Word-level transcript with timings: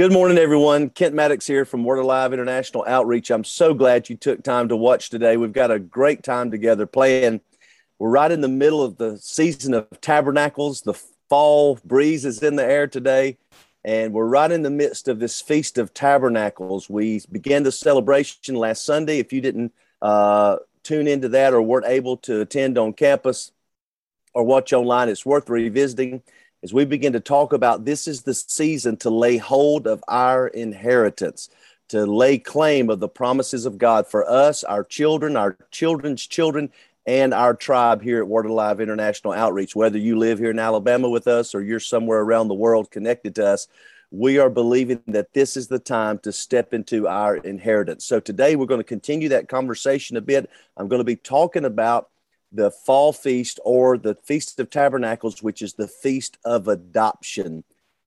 Good 0.00 0.12
morning, 0.12 0.38
everyone. 0.38 0.88
Kent 0.88 1.14
Maddox 1.14 1.46
here 1.46 1.66
from 1.66 1.84
Word 1.84 1.98
Alive 1.98 2.32
International 2.32 2.86
Outreach. 2.88 3.30
I'm 3.30 3.44
so 3.44 3.74
glad 3.74 4.08
you 4.08 4.16
took 4.16 4.42
time 4.42 4.68
to 4.68 4.76
watch 4.76 5.10
today. 5.10 5.36
We've 5.36 5.52
got 5.52 5.70
a 5.70 5.78
great 5.78 6.22
time 6.22 6.50
together 6.50 6.86
playing. 6.86 7.42
We're 7.98 8.08
right 8.08 8.32
in 8.32 8.40
the 8.40 8.48
middle 8.48 8.82
of 8.82 8.96
the 8.96 9.18
season 9.18 9.74
of 9.74 9.86
tabernacles. 10.00 10.80
The 10.80 10.94
fall 11.28 11.78
breeze 11.84 12.24
is 12.24 12.42
in 12.42 12.56
the 12.56 12.64
air 12.64 12.86
today, 12.86 13.36
and 13.84 14.14
we're 14.14 14.24
right 14.24 14.50
in 14.50 14.62
the 14.62 14.70
midst 14.70 15.06
of 15.06 15.18
this 15.18 15.42
Feast 15.42 15.76
of 15.76 15.92
Tabernacles. 15.92 16.88
We 16.88 17.20
began 17.30 17.62
the 17.62 17.70
celebration 17.70 18.54
last 18.54 18.86
Sunday. 18.86 19.18
If 19.18 19.34
you 19.34 19.42
didn't 19.42 19.74
uh, 20.00 20.56
tune 20.82 21.08
into 21.08 21.28
that 21.28 21.52
or 21.52 21.60
weren't 21.60 21.84
able 21.84 22.16
to 22.16 22.40
attend 22.40 22.78
on 22.78 22.94
campus 22.94 23.52
or 24.32 24.44
watch 24.44 24.72
online, 24.72 25.10
it's 25.10 25.26
worth 25.26 25.50
revisiting 25.50 26.22
as 26.62 26.74
we 26.74 26.84
begin 26.84 27.14
to 27.14 27.20
talk 27.20 27.52
about 27.52 27.84
this 27.84 28.06
is 28.06 28.22
the 28.22 28.34
season 28.34 28.96
to 28.98 29.10
lay 29.10 29.38
hold 29.38 29.86
of 29.86 30.04
our 30.08 30.48
inheritance, 30.48 31.48
to 31.88 32.04
lay 32.04 32.38
claim 32.38 32.90
of 32.90 33.00
the 33.00 33.08
promises 33.08 33.64
of 33.64 33.78
God 33.78 34.06
for 34.06 34.28
us, 34.28 34.62
our 34.64 34.84
children, 34.84 35.36
our 35.36 35.56
children's 35.70 36.26
children, 36.26 36.70
and 37.06 37.32
our 37.32 37.54
tribe 37.54 38.02
here 38.02 38.18
at 38.18 38.28
Word 38.28 38.44
Alive 38.44 38.80
International 38.80 39.32
Outreach. 39.32 39.74
Whether 39.74 39.98
you 39.98 40.18
live 40.18 40.38
here 40.38 40.50
in 40.50 40.58
Alabama 40.58 41.08
with 41.08 41.26
us 41.26 41.54
or 41.54 41.62
you're 41.62 41.80
somewhere 41.80 42.20
around 42.20 42.48
the 42.48 42.54
world 42.54 42.90
connected 42.90 43.34
to 43.36 43.46
us, 43.46 43.66
we 44.10 44.38
are 44.38 44.50
believing 44.50 45.00
that 45.06 45.32
this 45.32 45.56
is 45.56 45.68
the 45.68 45.78
time 45.78 46.18
to 46.18 46.32
step 46.32 46.74
into 46.74 47.08
our 47.08 47.36
inheritance. 47.36 48.04
So 48.04 48.20
today 48.20 48.54
we're 48.54 48.66
going 48.66 48.80
to 48.80 48.84
continue 48.84 49.30
that 49.30 49.48
conversation 49.48 50.16
a 50.18 50.20
bit. 50.20 50.50
I'm 50.76 50.88
going 50.88 51.00
to 51.00 51.04
be 51.04 51.16
talking 51.16 51.64
about 51.64 52.10
the 52.52 52.70
fall 52.70 53.12
feast 53.12 53.60
or 53.64 53.96
the 53.96 54.14
Feast 54.14 54.58
of 54.58 54.70
Tabernacles, 54.70 55.42
which 55.42 55.62
is 55.62 55.74
the 55.74 55.88
Feast 55.88 56.38
of 56.44 56.68
Adoption, 56.68 57.64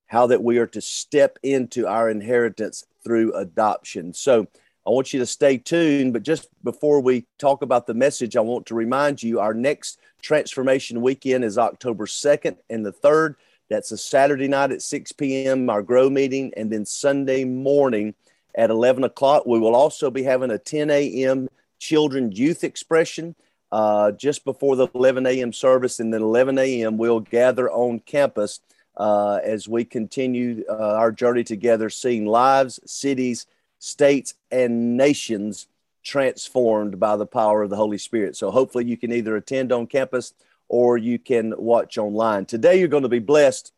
how 0.07 0.27
that 0.27 0.43
we 0.43 0.57
are 0.57 0.67
to 0.67 0.81
step 0.81 1.39
into 1.43 1.87
our 1.87 2.09
inheritance 2.09 2.85
through 3.03 3.33
adoption. 3.33 4.13
So 4.13 4.47
I 4.85 4.89
want 4.89 5.13
you 5.13 5.19
to 5.19 5.25
stay 5.25 5.57
tuned, 5.57 6.13
but 6.13 6.23
just 6.23 6.49
before 6.63 6.99
we 6.99 7.25
talk 7.39 7.61
about 7.61 7.87
the 7.87 7.93
message, 7.93 8.35
I 8.35 8.41
want 8.41 8.65
to 8.67 8.75
remind 8.75 9.23
you 9.23 9.39
our 9.39 9.53
next 9.53 9.99
transformation 10.21 11.01
weekend 11.01 11.43
is 11.43 11.57
October 11.57 12.05
2nd 12.05 12.57
and 12.69 12.85
the 12.85 12.91
3rd. 12.91 13.35
That's 13.69 13.91
a 13.91 13.97
Saturday 13.97 14.49
night 14.49 14.71
at 14.71 14.81
6 14.81 15.13
p.m., 15.13 15.69
our 15.69 15.81
grow 15.81 16.09
meeting, 16.09 16.53
and 16.57 16.69
then 16.69 16.85
Sunday 16.85 17.45
morning 17.45 18.13
at 18.55 18.69
11 18.69 19.05
o'clock. 19.05 19.45
We 19.45 19.59
will 19.59 19.75
also 19.75 20.11
be 20.11 20.23
having 20.23 20.51
a 20.51 20.57
10 20.57 20.89
a.m. 20.89 21.49
children 21.79 22.31
youth 22.31 22.63
expression 22.63 23.35
uh, 23.73 24.11
just 24.11 24.45
before 24.45 24.75
the 24.75 24.87
11 24.93 25.25
a.m. 25.25 25.51
service, 25.51 25.99
and 25.99 26.13
then 26.13 26.21
11 26.21 26.59
a.m. 26.59 26.95
we'll 26.95 27.19
gather 27.19 27.71
on 27.71 27.99
campus 28.01 28.59
uh, 28.97 29.39
as 29.43 29.67
we 29.67 29.83
continue 29.83 30.63
uh, 30.69 30.93
our 30.93 31.11
journey 31.11 31.43
together, 31.43 31.89
seeing 31.89 32.27
lives, 32.27 32.79
cities, 32.85 33.47
states, 33.79 34.35
and 34.51 34.95
nations 34.95 35.65
transformed 36.03 36.99
by 36.99 37.15
the 37.15 37.25
power 37.25 37.63
of 37.63 37.71
the 37.71 37.75
Holy 37.75 37.97
Spirit. 37.97 38.35
So 38.35 38.51
hopefully 38.51 38.85
you 38.85 38.95
can 38.95 39.11
either 39.11 39.35
attend 39.35 39.71
on 39.71 39.87
campus 39.87 40.35
or 40.69 40.99
you 40.99 41.17
can 41.17 41.55
watch 41.57 41.97
online. 41.97 42.45
Today 42.45 42.77
you're 42.77 42.87
going 42.87 43.01
to 43.01 43.09
be 43.09 43.17
blessed. 43.17 43.73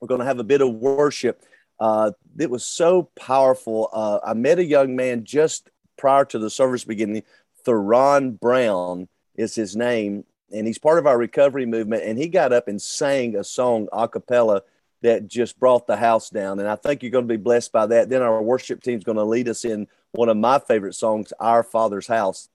We're 0.00 0.06
going 0.06 0.20
to 0.20 0.26
have 0.26 0.38
a 0.38 0.44
bit 0.44 0.60
of 0.60 0.74
worship. 0.74 1.42
Uh, 1.80 2.12
it 2.38 2.50
was 2.50 2.64
so 2.64 3.10
powerful. 3.16 3.90
Uh, 3.92 4.20
I 4.24 4.34
met 4.34 4.60
a 4.60 4.64
young 4.64 4.94
man 4.94 5.24
just 5.24 5.70
prior 5.96 6.24
to 6.26 6.38
the 6.38 6.50
service 6.50 6.84
beginning 6.84 7.24
Theron 7.64 8.32
Brown 8.32 9.08
is 9.34 9.54
his 9.54 9.76
name, 9.76 10.24
and 10.52 10.66
he's 10.66 10.78
part 10.78 10.98
of 10.98 11.06
our 11.06 11.18
recovery 11.18 11.66
movement. 11.66 12.04
And 12.04 12.18
he 12.18 12.28
got 12.28 12.52
up 12.52 12.68
and 12.68 12.80
sang 12.80 13.36
a 13.36 13.44
song 13.44 13.88
a 13.92 14.08
cappella 14.08 14.62
that 15.02 15.28
just 15.28 15.58
brought 15.60 15.86
the 15.86 15.96
house 15.96 16.30
down. 16.30 16.58
And 16.58 16.68
I 16.68 16.76
think 16.76 17.02
you're 17.02 17.12
going 17.12 17.28
to 17.28 17.32
be 17.32 17.42
blessed 17.42 17.72
by 17.72 17.86
that. 17.86 18.08
Then 18.08 18.22
our 18.22 18.42
worship 18.42 18.82
team 18.82 18.98
is 18.98 19.04
going 19.04 19.18
to 19.18 19.24
lead 19.24 19.48
us 19.48 19.64
in 19.64 19.86
one 20.12 20.28
of 20.28 20.36
my 20.36 20.58
favorite 20.58 20.94
songs, 20.94 21.32
Our 21.38 21.62
Father's 21.62 22.06
House. 22.06 22.48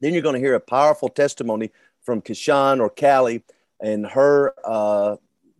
Then 0.00 0.12
you're 0.12 0.22
going 0.22 0.34
to 0.34 0.40
hear 0.40 0.54
a 0.54 0.60
powerful 0.60 1.08
testimony 1.08 1.72
from 2.02 2.22
Kashan 2.22 2.80
or 2.80 2.90
Callie 2.90 3.42
and 3.80 4.06
her 4.06 4.54
uh, 4.64 5.16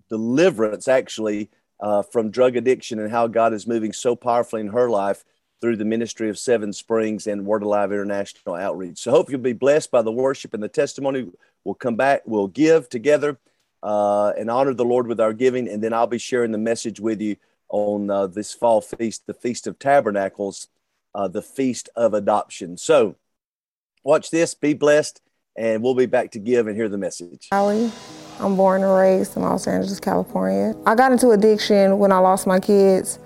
deliverance, 0.08 0.86
actually, 0.88 1.50
uh, 1.80 2.02
from 2.02 2.30
drug 2.30 2.56
addiction 2.56 2.98
and 2.98 3.10
how 3.10 3.26
God 3.26 3.52
is 3.52 3.66
moving 3.66 3.92
so 3.92 4.14
powerfully 4.14 4.60
in 4.60 4.68
her 4.68 4.88
life 4.88 5.24
through 5.60 5.76
the 5.76 5.84
ministry 5.84 6.28
of 6.28 6.38
Seven 6.38 6.72
Springs 6.72 7.26
and 7.26 7.46
Word 7.46 7.62
Alive 7.62 7.92
International 7.92 8.54
Outreach. 8.54 8.98
So, 8.98 9.10
hope 9.10 9.30
you'll 9.30 9.40
be 9.40 9.52
blessed 9.52 9.90
by 9.90 10.02
the 10.02 10.12
worship 10.12 10.54
and 10.54 10.62
the 10.62 10.68
testimony. 10.68 11.30
We'll 11.64 11.74
come 11.74 11.96
back, 11.96 12.22
we'll 12.26 12.48
give 12.48 12.88
together 12.88 13.38
uh, 13.82 14.32
and 14.38 14.50
honor 14.50 14.74
the 14.74 14.84
Lord 14.84 15.06
with 15.06 15.20
our 15.20 15.32
giving, 15.32 15.68
and 15.68 15.82
then 15.82 15.92
I'll 15.92 16.06
be 16.06 16.18
sharing 16.18 16.52
the 16.52 16.58
message 16.58 17.00
with 17.00 17.20
you 17.20 17.36
on 17.68 18.10
uh, 18.10 18.26
this 18.26 18.52
fall 18.52 18.80
feast, 18.80 19.26
the 19.26 19.34
Feast 19.34 19.66
of 19.66 19.78
Tabernacles, 19.78 20.68
uh, 21.14 21.28
the 21.28 21.42
Feast 21.42 21.88
of 21.96 22.14
Adoption. 22.14 22.76
So, 22.76 23.16
watch 24.04 24.30
this, 24.30 24.54
be 24.54 24.74
blessed, 24.74 25.20
and 25.56 25.82
we'll 25.82 25.94
be 25.94 26.06
back 26.06 26.30
to 26.32 26.38
give 26.38 26.66
and 26.66 26.76
hear 26.76 26.88
the 26.88 26.98
message. 26.98 27.48
Allie. 27.52 27.90
I'm 28.38 28.54
born 28.54 28.82
and 28.82 28.94
raised 28.94 29.34
in 29.36 29.42
Los 29.42 29.66
Angeles, 29.66 29.98
California. 29.98 30.74
I 30.84 30.94
got 30.94 31.10
into 31.10 31.30
addiction 31.30 31.98
when 31.98 32.12
I 32.12 32.18
lost 32.18 32.46
my 32.46 32.60
kids. 32.60 33.18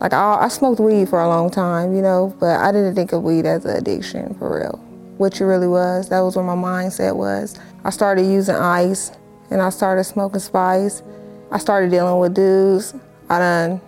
Like 0.00 0.14
I, 0.14 0.44
I 0.44 0.48
smoked 0.48 0.80
weed 0.80 1.08
for 1.08 1.20
a 1.20 1.28
long 1.28 1.50
time, 1.50 1.94
you 1.94 2.00
know, 2.00 2.34
but 2.40 2.58
I 2.58 2.72
didn't 2.72 2.94
think 2.94 3.12
of 3.12 3.22
weed 3.22 3.44
as 3.44 3.66
an 3.66 3.76
addiction 3.76 4.34
for 4.34 4.58
real. 4.58 4.78
Which 5.18 5.40
it 5.42 5.44
really 5.44 5.68
was. 5.68 6.08
That 6.08 6.20
was 6.20 6.36
where 6.36 6.44
my 6.44 6.54
mindset 6.54 7.14
was. 7.14 7.58
I 7.84 7.90
started 7.90 8.22
using 8.22 8.54
ice 8.54 9.12
and 9.50 9.60
I 9.60 9.68
started 9.68 10.04
smoking 10.04 10.40
spice. 10.40 11.02
I 11.50 11.58
started 11.58 11.90
dealing 11.90 12.18
with 12.18 12.34
dudes. 12.34 12.94
I 13.28 13.38
done 13.38 13.80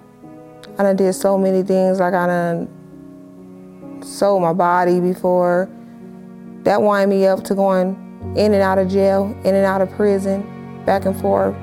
I 0.79 0.83
done 0.83 0.97
did 0.97 1.15
so 1.15 1.39
many 1.39 1.63
things. 1.63 2.01
Like 2.01 2.13
I 2.13 2.27
done 2.27 4.03
sold 4.05 4.43
my 4.43 4.53
body 4.53 5.01
before. 5.01 5.71
That 6.65 6.83
wind 6.83 7.11
me 7.11 7.27
up 7.27 7.43
to 7.45 7.55
going 7.55 7.97
in 8.37 8.53
and 8.53 8.63
out 8.63 8.79
of 8.79 8.89
jail, 8.89 9.35
in 9.45 9.55
and 9.55 9.65
out 9.65 9.81
of 9.81 9.91
prison, 9.93 10.43
back 10.85 11.07
and 11.07 11.19
forth. 11.21 11.57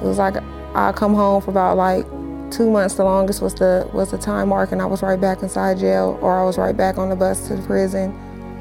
It 0.00 0.04
was 0.04 0.18
like 0.18 0.36
I 0.74 0.92
come 0.92 1.14
home 1.14 1.42
for 1.42 1.50
about 1.50 1.76
like 1.76 2.06
two 2.50 2.70
months 2.70 2.94
the 2.94 3.04
longest 3.04 3.40
was 3.40 3.54
the 3.54 3.88
was 3.92 4.10
the 4.10 4.18
time 4.18 4.48
mark 4.48 4.72
and 4.72 4.82
I 4.82 4.86
was 4.86 5.02
right 5.02 5.20
back 5.20 5.42
inside 5.42 5.78
jail 5.78 6.18
or 6.20 6.38
I 6.38 6.44
was 6.44 6.58
right 6.58 6.76
back 6.76 6.98
on 6.98 7.08
the 7.08 7.16
bus 7.16 7.48
to 7.48 7.56
the 7.56 7.62
prison. 7.62 8.14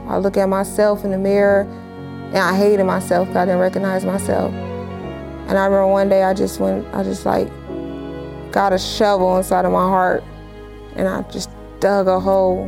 I 0.07 0.17
look 0.17 0.37
at 0.37 0.47
myself 0.47 1.03
in 1.03 1.11
the 1.11 1.17
mirror 1.17 1.61
and 1.61 2.37
I 2.37 2.55
hated 2.55 2.83
myself 2.83 3.27
because 3.27 3.41
I 3.41 3.45
didn't 3.45 3.59
recognize 3.59 4.05
myself. 4.05 4.53
And 4.53 5.57
I 5.57 5.65
remember 5.65 5.87
one 5.87 6.09
day 6.09 6.23
I 6.23 6.33
just 6.33 6.59
went 6.59 6.85
I 6.93 7.03
just 7.03 7.25
like 7.25 7.49
got 8.51 8.73
a 8.73 8.79
shovel 8.79 9.37
inside 9.37 9.65
of 9.65 9.71
my 9.71 9.87
heart 9.87 10.23
and 10.95 11.07
I 11.07 11.21
just 11.29 11.49
dug 11.79 12.07
a 12.07 12.19
hole 12.19 12.63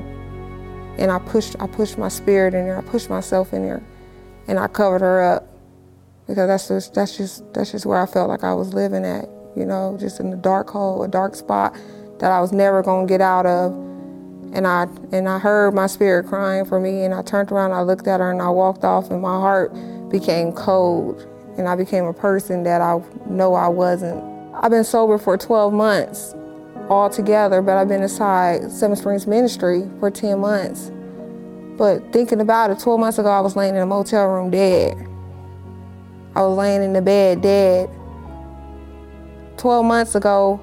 and 0.98 1.12
I 1.12 1.20
pushed 1.20 1.56
I 1.59 1.68
pushed 1.68 1.98
my 1.98 2.09
spirit 2.09 2.53
in 2.53 2.66
there, 2.66 2.78
I 2.78 2.82
pushed 2.82 3.09
myself 3.09 3.53
in 3.53 3.64
there 3.64 3.84
and 4.48 4.59
I 4.59 4.68
covered 4.68 5.02
her 5.02 5.22
up 5.22 5.48
because 6.28 6.48
that's 6.48 6.68
just 6.68 6.94
that's 6.94 7.18
just 7.18 7.53
that's 7.53 7.72
just 7.72 7.86
where 7.86 8.00
I 8.00 8.06
felt 8.06 8.30
like 8.30 8.44
I 8.44 8.53
was 8.53 8.74
living 8.74 9.06
at 9.06 9.30
you 9.56 9.66
know, 9.66 9.98
just 10.00 10.20
in 10.20 10.32
a 10.32 10.38
dark 10.38 10.70
hole, 10.70 11.04
a 11.04 11.08
dark 11.08 11.36
spot 11.36 11.76
that 12.20 12.32
I 12.32 12.40
was 12.40 12.52
never 12.52 12.82
gonna 12.82 13.08
get 13.08 13.22
out 13.22 13.46
of. 13.46 13.74
And 14.54 14.68
I 14.68 14.84
and 15.12 15.28
I 15.30 15.40
heard 15.40 15.74
my 15.74 15.88
spirit 15.88 16.28
crying 16.28 16.66
for 16.66 16.80
me 16.80 17.04
and 17.04 17.14
I 17.14 17.22
turned 17.22 17.52
around, 17.52 17.72
I 17.72 17.82
looked 17.82 18.08
at 18.08 18.20
her 18.20 18.32
and 18.32 18.42
I 18.42 18.50
walked 18.50 18.84
off 18.84 19.10
and 19.10 19.22
my 19.22 19.40
heart 19.40 19.74
became 20.10 20.52
cold 20.52 21.26
and 21.58 21.68
I 21.68 21.76
became 21.76 22.06
a 22.06 22.14
person 22.14 22.64
that 22.64 22.82
I 22.82 23.02
know 23.28 23.54
I 23.54 23.68
wasn't. 23.68 24.24
I've 24.56 24.72
been 24.72 24.84
sober 24.84 25.18
for 25.18 25.38
12 25.38 25.74
months 25.74 26.36
altogether, 26.90 27.62
but 27.62 27.78
I've 27.78 27.88
been 27.88 28.04
inside 28.04 28.70
Seven 28.72 28.96
Springs 28.96 29.26
Ministry 29.26 29.90
for 30.00 30.12
10 30.12 30.40
months. 30.40 30.92
But 31.78 32.12
thinking 32.12 32.42
about 32.42 32.72
it, 32.72 32.80
12 32.80 33.00
months 33.00 33.18
ago 33.18 33.30
I 33.30 33.40
was 33.40 33.56
laying 33.56 33.76
in 33.76 33.82
a 33.82 33.86
motel 33.86 34.28
room 34.28 34.52
dead. 34.52 34.97
I 36.36 36.42
was 36.42 36.58
laying 36.58 36.84
in 36.84 36.94
the 36.94 37.02
bed 37.02 37.42
dead 37.42 37.90
12 39.61 39.85
months 39.85 40.16
ago, 40.16 40.59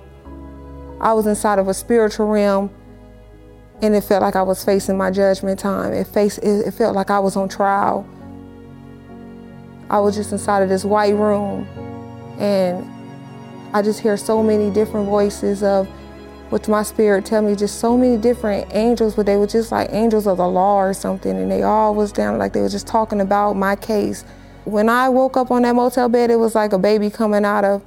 I 1.00 1.12
was 1.12 1.28
inside 1.28 1.60
of 1.60 1.68
a 1.68 1.74
spiritual 1.74 2.26
realm 2.26 2.68
and 3.80 3.94
it 3.94 4.02
felt 4.02 4.22
like 4.22 4.34
I 4.34 4.42
was 4.42 4.64
facing 4.64 4.96
my 4.96 5.12
judgment 5.12 5.60
time. 5.60 5.92
It, 5.92 6.08
faced, 6.08 6.40
it, 6.42 6.68
felt 6.72 6.96
like 6.96 7.08
I 7.08 7.20
was 7.20 7.36
on 7.36 7.48
trial. 7.48 8.04
I 9.88 10.00
was 10.00 10.16
just 10.16 10.32
inside 10.32 10.64
of 10.64 10.68
this 10.68 10.84
white 10.84 11.14
room 11.14 11.64
and 12.40 12.84
I 13.72 13.82
just 13.82 14.00
hear 14.00 14.16
so 14.16 14.42
many 14.42 14.68
different 14.68 15.06
voices 15.06 15.62
of 15.62 15.86
which 16.50 16.66
my 16.66 16.82
spirit 16.82 17.24
tell 17.24 17.42
me 17.42 17.54
just 17.54 17.78
so 17.78 17.96
many 17.96 18.16
different 18.16 18.66
angels, 18.74 19.14
but 19.14 19.26
they 19.26 19.36
were 19.36 19.46
just 19.46 19.70
like 19.70 19.90
angels 19.92 20.26
of 20.26 20.38
the 20.38 20.48
law 20.48 20.76
or 20.76 20.92
something, 20.92 21.36
and 21.36 21.50
they 21.50 21.62
all 21.62 21.94
was 21.94 22.10
down 22.10 22.38
like 22.38 22.54
they 22.54 22.62
were 22.62 22.70
just 22.70 22.86
talking 22.86 23.20
about 23.20 23.52
my 23.52 23.76
case. 23.76 24.24
When 24.64 24.88
I 24.88 25.08
woke 25.10 25.36
up 25.36 25.50
on 25.50 25.62
that 25.62 25.76
motel 25.76 26.08
bed, 26.08 26.30
it 26.30 26.36
was 26.36 26.54
like 26.54 26.72
a 26.72 26.78
baby 26.78 27.10
coming 27.10 27.44
out 27.44 27.64
of 27.64 27.84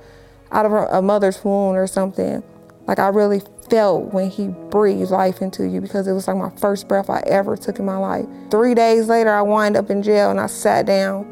out 0.51 0.65
of 0.65 0.71
a 0.71 1.01
mother's 1.01 1.43
womb 1.43 1.75
or 1.75 1.87
something. 1.87 2.43
Like 2.87 2.99
I 2.99 3.07
really 3.07 3.41
felt 3.69 4.13
when 4.13 4.29
he 4.29 4.47
breathed 4.47 5.11
life 5.11 5.41
into 5.41 5.67
you 5.67 5.79
because 5.79 6.07
it 6.07 6.13
was 6.13 6.27
like 6.27 6.37
my 6.37 6.49
first 6.57 6.87
breath 6.87 7.09
I 7.09 7.21
ever 7.25 7.55
took 7.55 7.79
in 7.79 7.85
my 7.85 7.97
life. 7.97 8.25
Three 8.49 8.75
days 8.75 9.07
later, 9.07 9.29
I 9.29 9.41
wind 9.41 9.77
up 9.77 9.89
in 9.89 10.03
jail 10.03 10.29
and 10.29 10.39
I 10.39 10.47
sat 10.47 10.85
down 10.85 11.25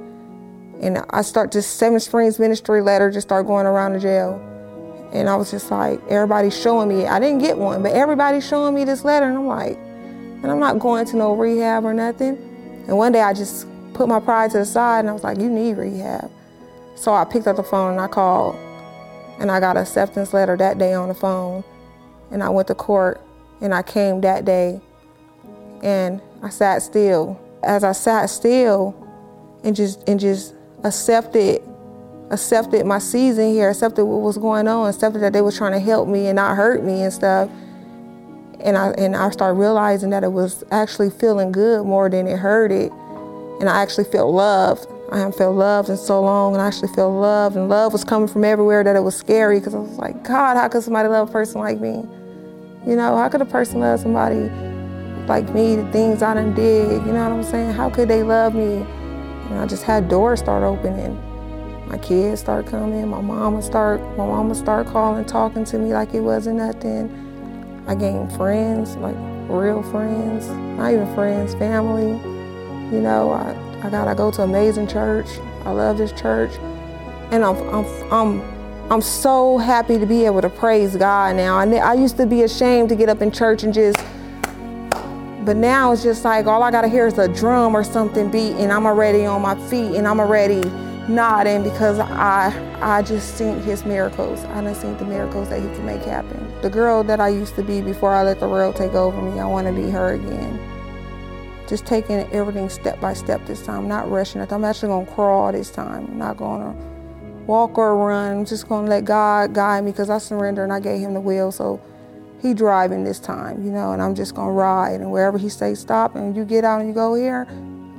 and 0.82 1.04
I 1.10 1.22
start 1.22 1.52
just 1.52 1.76
Seven 1.76 2.00
Springs 2.00 2.40
ministry 2.40 2.82
letter 2.82 3.12
just 3.12 3.28
start 3.28 3.46
going 3.46 3.66
around 3.66 3.94
the 3.94 4.00
jail. 4.00 4.46
And 5.12 5.28
I 5.28 5.36
was 5.36 5.52
just 5.52 5.72
like, 5.72 6.00
everybody's 6.08 6.58
showing 6.58 6.88
me. 6.88 7.08
I 7.08 7.20
didn't 7.20 7.40
get 7.40 7.58
one, 7.58 7.82
but 7.84 7.92
everybody's 7.92 8.48
showing 8.48 8.76
me 8.76 8.86
this 8.86 9.04
letter. 9.04 9.26
And 9.26 9.38
I'm 9.38 9.48
like, 9.48 9.76
and 9.76 10.50
I'm 10.50 10.60
not 10.60 10.80
going 10.80 11.06
to 11.08 11.18
no 11.18 11.34
rehab 11.34 11.84
or 11.84 11.94
nothing. 11.94 12.38
And 12.88 12.98
one 12.98 13.12
day 13.12 13.22
I 13.22 13.34
just 13.34 13.68
put 13.94 14.08
my 14.08 14.20
pride 14.20 14.52
to 14.52 14.60
the 14.60 14.66
side 14.66 15.00
and 15.00 15.10
I 15.10 15.14
was 15.14 15.24
like, 15.24 15.40
you 15.40 15.50
need 15.50 15.78
rehab. 15.78 16.32
So 16.96 17.14
I 17.14 17.26
picked 17.26 17.48
up 17.48 17.58
the 17.58 17.64
phone 17.64 17.92
and 17.92 18.00
I 18.00 18.08
called. 18.08 18.56
And 19.40 19.50
I 19.50 19.60
got 19.60 19.78
an 19.78 19.84
acceptance 19.84 20.34
letter 20.34 20.58
that 20.58 20.78
day 20.78 20.94
on 20.94 21.08
the 21.08 21.16
phone. 21.16 21.64
And 22.32 22.44
I 22.44 22.50
went 22.50 22.68
to 22.68 22.76
court 22.76 23.22
and 23.62 23.74
I 23.74 23.82
came 23.82 24.22
that 24.22 24.46
day 24.46 24.82
and 25.82 26.22
I 26.42 26.50
sat 26.50 26.82
still. 26.82 27.40
As 27.64 27.84
I 27.84 27.92
sat 27.92 28.30
still 28.30 28.96
and 29.64 29.76
just 29.76 30.08
and 30.08 30.20
just 30.20 30.54
accepted 30.84 31.62
accepted 32.30 32.86
my 32.86 33.00
season 33.00 33.52
here, 33.52 33.70
accepted 33.70 34.06
what 34.06 34.22
was 34.22 34.38
going 34.38 34.68
on, 34.68 34.90
accepted 34.90 35.22
that 35.22 35.34
they 35.34 35.42
were 35.42 35.52
trying 35.52 35.72
to 35.72 35.80
help 35.80 36.08
me 36.08 36.28
and 36.28 36.36
not 36.36 36.56
hurt 36.56 36.84
me 36.84 37.02
and 37.02 37.14
stuff. 37.14 37.50
And 38.60 38.78
I 38.78 38.90
and 38.92 39.16
I 39.16 39.30
started 39.32 39.60
realizing 39.60 40.10
that 40.12 40.24
it 40.24 40.32
was 40.32 40.64
actually 40.72 41.10
feeling 41.10 41.52
good 41.52 41.86
more 41.86 42.10
than 42.10 42.28
it 42.28 42.38
hurted. 42.38 42.92
And 43.60 43.70
I 43.70 43.82
actually 43.82 44.06
felt 44.06 44.34
love. 44.34 44.86
I 45.12 45.18
haven't 45.18 45.36
felt 45.36 45.56
loved 45.56 45.90
in 45.90 45.98
so 45.98 46.22
long, 46.22 46.54
and 46.54 46.62
I 46.62 46.68
actually 46.68 46.94
felt 46.94 47.14
love, 47.14 47.56
and 47.56 47.68
love 47.68 47.94
was 47.94 48.04
coming 48.04 48.28
from 48.28 48.44
everywhere. 48.44 48.84
That 48.84 48.96
it 48.96 49.02
was 49.02 49.16
scary 49.16 49.60
because 49.60 49.76
I 49.76 49.80
was 49.80 49.98
like, 49.98 50.24
God, 50.24 50.58
how 50.58 50.68
could 50.68 50.84
somebody 50.84 51.08
love 51.08 51.30
a 51.30 51.32
person 51.32 51.62
like 51.62 51.80
me? 51.80 52.04
You 52.86 52.96
know, 52.96 53.18
how 53.18 53.28
could 53.30 53.42
a 53.42 53.46
person 53.46 53.80
love 53.80 54.00
somebody 54.00 54.50
like 55.28 55.54
me? 55.54 55.76
The 55.76 55.92
things 55.92 56.22
I 56.22 56.34
done 56.34 56.54
did, 56.54 56.92
you 57.06 57.12
know 57.12 57.30
what 57.30 57.34
I'm 57.34 57.44
saying? 57.44 57.72
How 57.74 57.90
could 57.90 58.08
they 58.08 58.24
love 58.24 58.54
me? 58.54 58.86
And 59.50 59.60
I 59.60 59.66
just 59.66 59.84
had 59.84 60.08
doors 60.10 60.40
start 60.40 60.64
opening 60.64 61.18
my 61.90 61.98
kids 61.98 62.40
start 62.40 62.68
coming, 62.68 63.08
my 63.08 63.20
mama 63.20 63.64
start 63.64 64.00
my 64.16 64.26
mama 64.26 64.54
start 64.54 64.86
calling, 64.86 65.26
talking 65.26 65.66
to 65.66 65.80
me 65.80 65.92
like 65.92 66.14
it 66.14 66.20
wasn't 66.20 66.58
nothing. 66.58 67.10
I 67.88 67.96
gained 67.96 68.32
friends, 68.34 68.96
like 68.98 69.16
real 69.50 69.82
friends, 69.82 70.48
not 70.78 70.94
even 70.94 71.12
friends, 71.16 71.56
family. 71.56 72.12
You 72.94 73.02
know, 73.02 73.32
I, 73.32 73.54
I 73.84 73.90
got 73.90 74.08
I 74.08 74.14
go 74.14 74.30
to 74.32 74.42
amazing 74.42 74.88
church. 74.88 75.28
I 75.66 75.72
love 75.72 75.98
this 75.98 76.12
church. 76.12 76.52
And 77.32 77.44
I'm 77.46 77.58
I'm 77.70 78.12
I'm 78.12 78.42
I'm 78.92 79.02
so 79.02 79.58
happy 79.58 79.98
to 80.00 80.06
be 80.06 80.26
able 80.26 80.42
to 80.42 80.50
praise 80.50 80.96
God 80.96 81.36
now. 81.36 81.58
I, 81.58 81.66
I 81.76 81.94
used 81.94 82.18
to 82.18 82.26
be 82.26 82.44
ashamed 82.44 82.90
to 82.90 82.96
get 82.96 83.08
up 83.08 83.22
in 83.22 83.32
church 83.32 83.64
and 83.64 83.74
just 83.74 83.98
but 85.46 85.56
now 85.56 85.92
it's 85.92 86.04
just 86.04 86.26
like 86.26 86.46
all 86.46 86.62
I 86.62 86.72
gotta 86.72 86.90
hear 86.90 87.08
is 87.08 87.18
a 87.18 87.28
drum 87.28 87.76
or 87.76 87.84
something 87.84 88.30
beat 88.30 88.54
and 88.54 88.72
I'm 88.72 88.86
already 88.86 89.26
on 89.26 89.42
my 89.42 89.56
feet 89.70 89.96
and 89.96 90.08
I'm 90.08 90.20
already 90.20 90.62
nodding 91.08 91.64
because 91.64 92.00
I 92.00 92.54
I 92.82 93.02
just 93.02 93.38
seen 93.38 93.60
his 93.62 93.86
miracles. 93.86 94.44
I 94.46 94.62
done 94.62 94.76
seen 94.76 94.98
the 94.98 95.06
miracles 95.06 95.50
that 95.50 95.62
he 95.62 95.68
can 95.68 95.86
make 95.86 96.02
happen. 96.04 96.46
The 96.62 96.70
girl 96.70 97.04
that 97.06 97.20
I 97.20 97.30
used 97.30 97.56
to 97.56 97.64
be 97.64 97.82
before 97.82 98.14
I 98.14 98.24
let 98.24 98.40
the 98.40 98.50
world 98.50 98.76
take 98.76 98.94
over 98.94 99.22
me, 99.22 99.40
I 99.40 99.46
want 99.46 99.68
to 99.68 99.74
be 99.74 99.90
her 99.90 100.14
again. 100.14 100.79
Just 101.70 101.86
taking 101.86 102.18
everything 102.34 102.68
step 102.68 103.00
by 103.00 103.14
step 103.14 103.46
this 103.46 103.64
time, 103.64 103.88
not 103.88 104.10
rushing 104.10 104.42
it. 104.42 104.52
I'm 104.52 104.66
actually 104.66 104.90
gonna 104.90 105.06
crawl 105.06 105.52
this 105.52 105.70
time. 105.70 106.08
I'm 106.08 106.18
not 106.18 106.36
gonna 106.36 106.74
walk 107.46 107.78
or 107.78 107.96
run. 107.96 108.40
I'm 108.40 108.46
just 108.46 108.68
gonna 108.68 108.90
let 108.90 109.06
God 109.06 109.54
guide 109.54 109.84
me 109.84 109.92
because 109.92 110.10
I 110.10 110.18
surrender 110.18 110.64
and 110.64 110.74
I 110.74 110.80
gave 110.80 111.00
him 111.00 111.14
the 111.14 111.22
wheel. 111.22 111.52
So 111.52 111.80
he 112.42 112.56
driving 112.56 113.04
this 113.04 113.20
time, 113.20 113.64
you 113.64 113.72
know, 113.72 113.92
and 113.92 114.02
I'm 114.02 114.16
just 114.16 114.34
gonna 114.34 114.52
ride. 114.52 115.00
And 115.00 115.12
wherever 115.12 115.38
he 115.38 115.48
says 115.48 115.80
stop 115.80 116.16
and 116.16 116.36
you 116.36 116.44
get 116.44 116.66
out 116.66 116.80
and 116.80 116.90
you 116.90 116.96
go 116.96 117.14
here, 117.14 117.46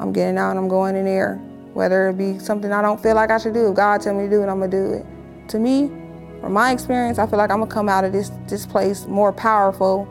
I'm 0.01 0.13
getting 0.13 0.37
out 0.37 0.51
and 0.51 0.59
I'm 0.59 0.69
going 0.69 0.97
in 0.97 1.05
there 1.05 1.41
whether 1.75 2.09
it 2.09 2.19
be 2.19 2.39
something 2.39 2.73
I 2.73 2.83
don't 2.83 3.01
feel 3.01 3.15
like 3.15 3.31
I 3.31 3.39
should 3.39 3.55
do. 3.55 3.69
If 3.69 3.77
God 3.77 4.01
tell 4.01 4.15
me 4.15 4.25
to 4.25 4.31
do 4.31 4.43
it, 4.43 4.49
I'm 4.49 4.59
gonna 4.59 4.69
do 4.69 4.93
it. 4.93 5.07
To 5.49 5.59
me, 5.59 5.89
from 6.41 6.53
my 6.53 6.73
experience, 6.73 7.19
I 7.19 7.27
feel 7.27 7.39
like 7.39 7.51
I'm 7.51 7.61
gonna 7.61 7.71
come 7.71 7.89
out 7.89 8.05
of 8.05 8.13
this 8.13 8.31
this 8.49 8.67
place 8.67 9.07
more 9.07 9.33
powerful 9.33 10.09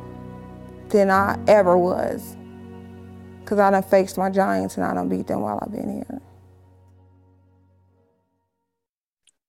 than 0.90 1.10
I 1.10 1.38
ever 1.48 1.78
was. 1.78 2.36
Cause 3.50 3.58
I 3.58 3.72
done 3.72 3.82
faced 3.82 4.16
my 4.16 4.30
giants 4.30 4.78
and 4.78 4.86
I 4.86 4.94
done 4.94 5.10
beat 5.10 5.26
them 5.26 5.42
while 5.42 5.60
I've 5.60 5.72
been 5.72 5.92
here. 5.92 6.22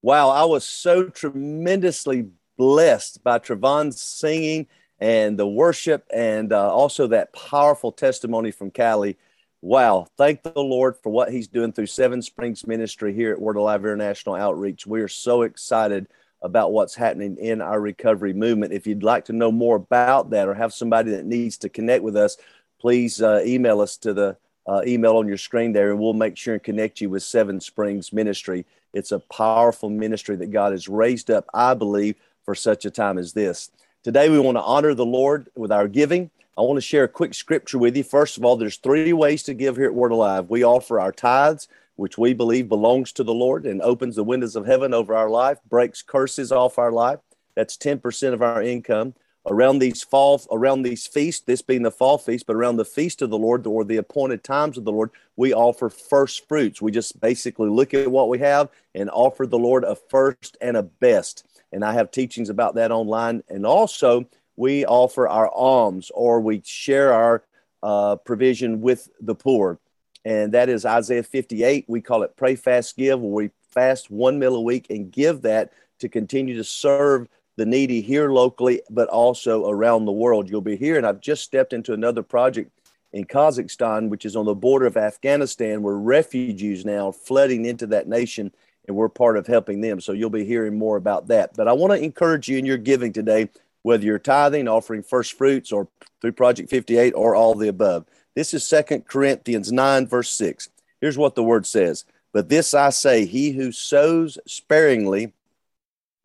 Wow, 0.00 0.30
I 0.30 0.46
was 0.46 0.64
so 0.64 1.10
tremendously 1.10 2.30
blessed 2.56 3.22
by 3.22 3.38
Travon's 3.38 4.00
singing 4.00 4.68
and 4.98 5.38
the 5.38 5.46
worship 5.46 6.06
and 6.14 6.50
uh, 6.50 6.72
also 6.72 7.08
that 7.08 7.34
powerful 7.34 7.92
testimony 7.92 8.50
from 8.50 8.70
Callie 8.70 9.18
wow, 9.62 10.06
thank 10.16 10.42
the 10.42 10.52
Lord 10.56 10.96
for 11.02 11.10
what 11.10 11.30
He's 11.30 11.48
doing 11.48 11.72
through 11.72 11.86
Seven 11.86 12.22
Springs 12.22 12.66
Ministry 12.66 13.12
here 13.12 13.32
at 13.32 13.40
Word 13.40 13.56
Alive 13.56 13.84
International 13.84 14.34
Outreach. 14.34 14.86
We 14.86 15.00
are 15.02 15.08
so 15.08 15.42
excited 15.42 16.06
about 16.42 16.72
what's 16.72 16.94
happening 16.94 17.36
in 17.36 17.60
our 17.60 17.80
recovery 17.80 18.32
movement. 18.32 18.72
If 18.72 18.86
you'd 18.86 19.02
like 19.02 19.26
to 19.26 19.34
know 19.34 19.52
more 19.52 19.76
about 19.76 20.30
that 20.30 20.48
or 20.48 20.54
have 20.54 20.72
somebody 20.72 21.10
that 21.10 21.26
needs 21.26 21.58
to 21.58 21.68
connect 21.68 22.02
with 22.02 22.16
us, 22.16 22.38
please 22.80 23.20
uh, 23.20 23.42
email 23.44 23.80
us 23.80 23.96
to 23.98 24.14
the 24.14 24.36
uh, 24.66 24.82
email 24.86 25.16
on 25.16 25.28
your 25.28 25.36
screen 25.36 25.72
there, 25.72 25.90
and 25.90 26.00
we'll 26.00 26.12
make 26.12 26.36
sure 26.36 26.54
and 26.54 26.62
connect 26.62 27.00
you 27.00 27.10
with 27.10 27.22
Seven 27.22 27.60
Springs 27.60 28.12
Ministry. 28.12 28.64
It's 28.92 29.12
a 29.12 29.20
powerful 29.20 29.90
ministry 29.90 30.36
that 30.36 30.50
God 30.50 30.72
has 30.72 30.88
raised 30.88 31.30
up, 31.30 31.46
I 31.54 31.74
believe, 31.74 32.16
for 32.44 32.54
such 32.54 32.84
a 32.84 32.90
time 32.90 33.18
as 33.18 33.32
this. 33.32 33.70
Today, 34.02 34.28
we 34.28 34.38
want 34.38 34.56
to 34.56 34.62
honor 34.62 34.94
the 34.94 35.04
Lord 35.04 35.48
with 35.54 35.70
our 35.70 35.88
giving. 35.88 36.30
I 36.56 36.62
want 36.62 36.76
to 36.76 36.82
share 36.82 37.04
a 37.04 37.08
quick 37.08 37.34
scripture 37.34 37.78
with 37.78 37.96
you. 37.96 38.02
First 38.02 38.36
of 38.36 38.44
all, 38.44 38.56
there's 38.56 38.76
three 38.76 39.12
ways 39.12 39.42
to 39.44 39.54
give 39.54 39.76
here 39.76 39.86
at 39.86 39.94
Word 39.94 40.12
Alive. 40.12 40.48
We 40.48 40.64
offer 40.64 41.00
our 41.00 41.12
tithes, 41.12 41.68
which 41.96 42.18
we 42.18 42.32
believe 42.32 42.68
belongs 42.68 43.12
to 43.12 43.24
the 43.24 43.34
Lord 43.34 43.66
and 43.66 43.82
opens 43.82 44.16
the 44.16 44.24
windows 44.24 44.56
of 44.56 44.66
heaven 44.66 44.94
over 44.94 45.14
our 45.14 45.30
life, 45.30 45.58
breaks 45.68 46.02
curses 46.02 46.50
off 46.50 46.78
our 46.78 46.92
life. 46.92 47.20
That's 47.54 47.76
10% 47.76 48.32
of 48.32 48.42
our 48.42 48.62
income. 48.62 49.14
Around 49.46 49.78
these 49.78 50.02
fall, 50.02 50.40
around 50.52 50.82
these 50.82 51.06
feasts, 51.06 51.44
this 51.44 51.62
being 51.62 51.82
the 51.82 51.90
fall 51.90 52.18
feast, 52.18 52.46
but 52.46 52.56
around 52.56 52.76
the 52.76 52.84
feast 52.84 53.22
of 53.22 53.30
the 53.30 53.38
Lord 53.38 53.66
or 53.66 53.84
the 53.84 53.96
appointed 53.96 54.44
times 54.44 54.76
of 54.76 54.84
the 54.84 54.92
Lord, 54.92 55.10
we 55.36 55.54
offer 55.54 55.88
first 55.88 56.46
fruits. 56.46 56.82
We 56.82 56.90
just 56.90 57.18
basically 57.20 57.70
look 57.70 57.94
at 57.94 58.10
what 58.10 58.28
we 58.28 58.38
have 58.40 58.68
and 58.94 59.08
offer 59.10 59.46
the 59.46 59.58
Lord 59.58 59.84
a 59.84 59.96
first 59.96 60.58
and 60.60 60.76
a 60.76 60.82
best. 60.82 61.46
And 61.72 61.84
I 61.84 61.94
have 61.94 62.10
teachings 62.10 62.50
about 62.50 62.74
that 62.74 62.92
online. 62.92 63.42
And 63.48 63.64
also, 63.64 64.26
we 64.56 64.84
offer 64.84 65.26
our 65.26 65.48
alms 65.48 66.10
or 66.14 66.40
we 66.40 66.60
share 66.64 67.14
our 67.14 67.42
uh, 67.82 68.16
provision 68.16 68.82
with 68.82 69.08
the 69.20 69.34
poor. 69.34 69.78
And 70.24 70.52
that 70.52 70.68
is 70.68 70.84
Isaiah 70.84 71.22
58. 71.22 71.86
We 71.88 72.02
call 72.02 72.24
it 72.24 72.36
Pray, 72.36 72.56
Fast, 72.56 72.96
Give, 72.96 73.18
where 73.18 73.46
we 73.46 73.50
fast 73.70 74.10
one 74.10 74.38
meal 74.38 74.54
a 74.54 74.60
week 74.60 74.88
and 74.90 75.10
give 75.10 75.42
that 75.42 75.72
to 76.00 76.08
continue 76.08 76.56
to 76.56 76.64
serve 76.64 77.28
the 77.60 77.66
needy 77.66 78.00
here 78.00 78.32
locally, 78.32 78.80
but 78.88 79.06
also 79.10 79.68
around 79.68 80.06
the 80.06 80.12
world. 80.12 80.48
You'll 80.48 80.62
be 80.62 80.76
here, 80.76 80.96
and 80.96 81.06
I've 81.06 81.20
just 81.20 81.44
stepped 81.44 81.74
into 81.74 81.92
another 81.92 82.22
project 82.22 82.70
in 83.12 83.26
Kazakhstan, 83.26 84.08
which 84.08 84.24
is 84.24 84.34
on 84.34 84.46
the 84.46 84.54
border 84.54 84.86
of 84.86 84.96
Afghanistan, 84.96 85.82
where 85.82 85.94
refugees 85.94 86.86
now 86.86 87.12
flooding 87.12 87.66
into 87.66 87.86
that 87.88 88.08
nation, 88.08 88.50
and 88.88 88.96
we're 88.96 89.10
part 89.10 89.36
of 89.36 89.46
helping 89.46 89.82
them. 89.82 90.00
So 90.00 90.12
you'll 90.12 90.30
be 90.30 90.46
hearing 90.46 90.78
more 90.78 90.96
about 90.96 91.26
that. 91.26 91.54
But 91.54 91.68
I 91.68 91.74
want 91.74 91.92
to 91.92 92.02
encourage 92.02 92.48
you 92.48 92.56
in 92.56 92.64
your 92.64 92.78
giving 92.78 93.12
today 93.12 93.50
whether 93.82 94.06
you're 94.06 94.18
tithing, 94.18 94.66
offering 94.66 95.02
first 95.02 95.34
fruits, 95.34 95.70
or 95.70 95.86
through 96.22 96.32
Project 96.32 96.70
58, 96.70 97.12
or 97.14 97.34
all 97.34 97.54
the 97.54 97.68
above. 97.68 98.06
This 98.34 98.54
is 98.54 98.66
Second 98.66 99.06
Corinthians 99.06 99.70
9, 99.70 100.06
verse 100.06 100.30
6. 100.30 100.70
Here's 101.02 101.18
what 101.18 101.34
the 101.34 101.44
word 101.44 101.66
says 101.66 102.06
But 102.32 102.48
this 102.48 102.72
I 102.72 102.88
say, 102.88 103.26
he 103.26 103.50
who 103.50 103.70
sows 103.70 104.38
sparingly 104.46 105.34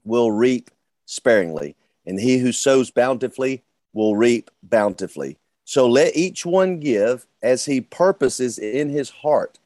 will 0.06 0.32
reap 0.32 0.72
sparingly, 1.06 1.76
and 2.06 2.20
he 2.20 2.38
who 2.40 2.52
sows 2.52 2.92
bountifully 2.92 3.64
will 3.94 4.16
reap 4.16 4.52
bountifully. 4.64 5.38
So 5.64 5.88
let 5.88 6.16
each 6.16 6.46
one 6.46 6.80
give 6.80 7.26
as 7.42 7.66
he 7.66 7.82
purposes 7.82 8.60
in 8.60 8.90
his 8.90 9.10
heart, 9.10 9.60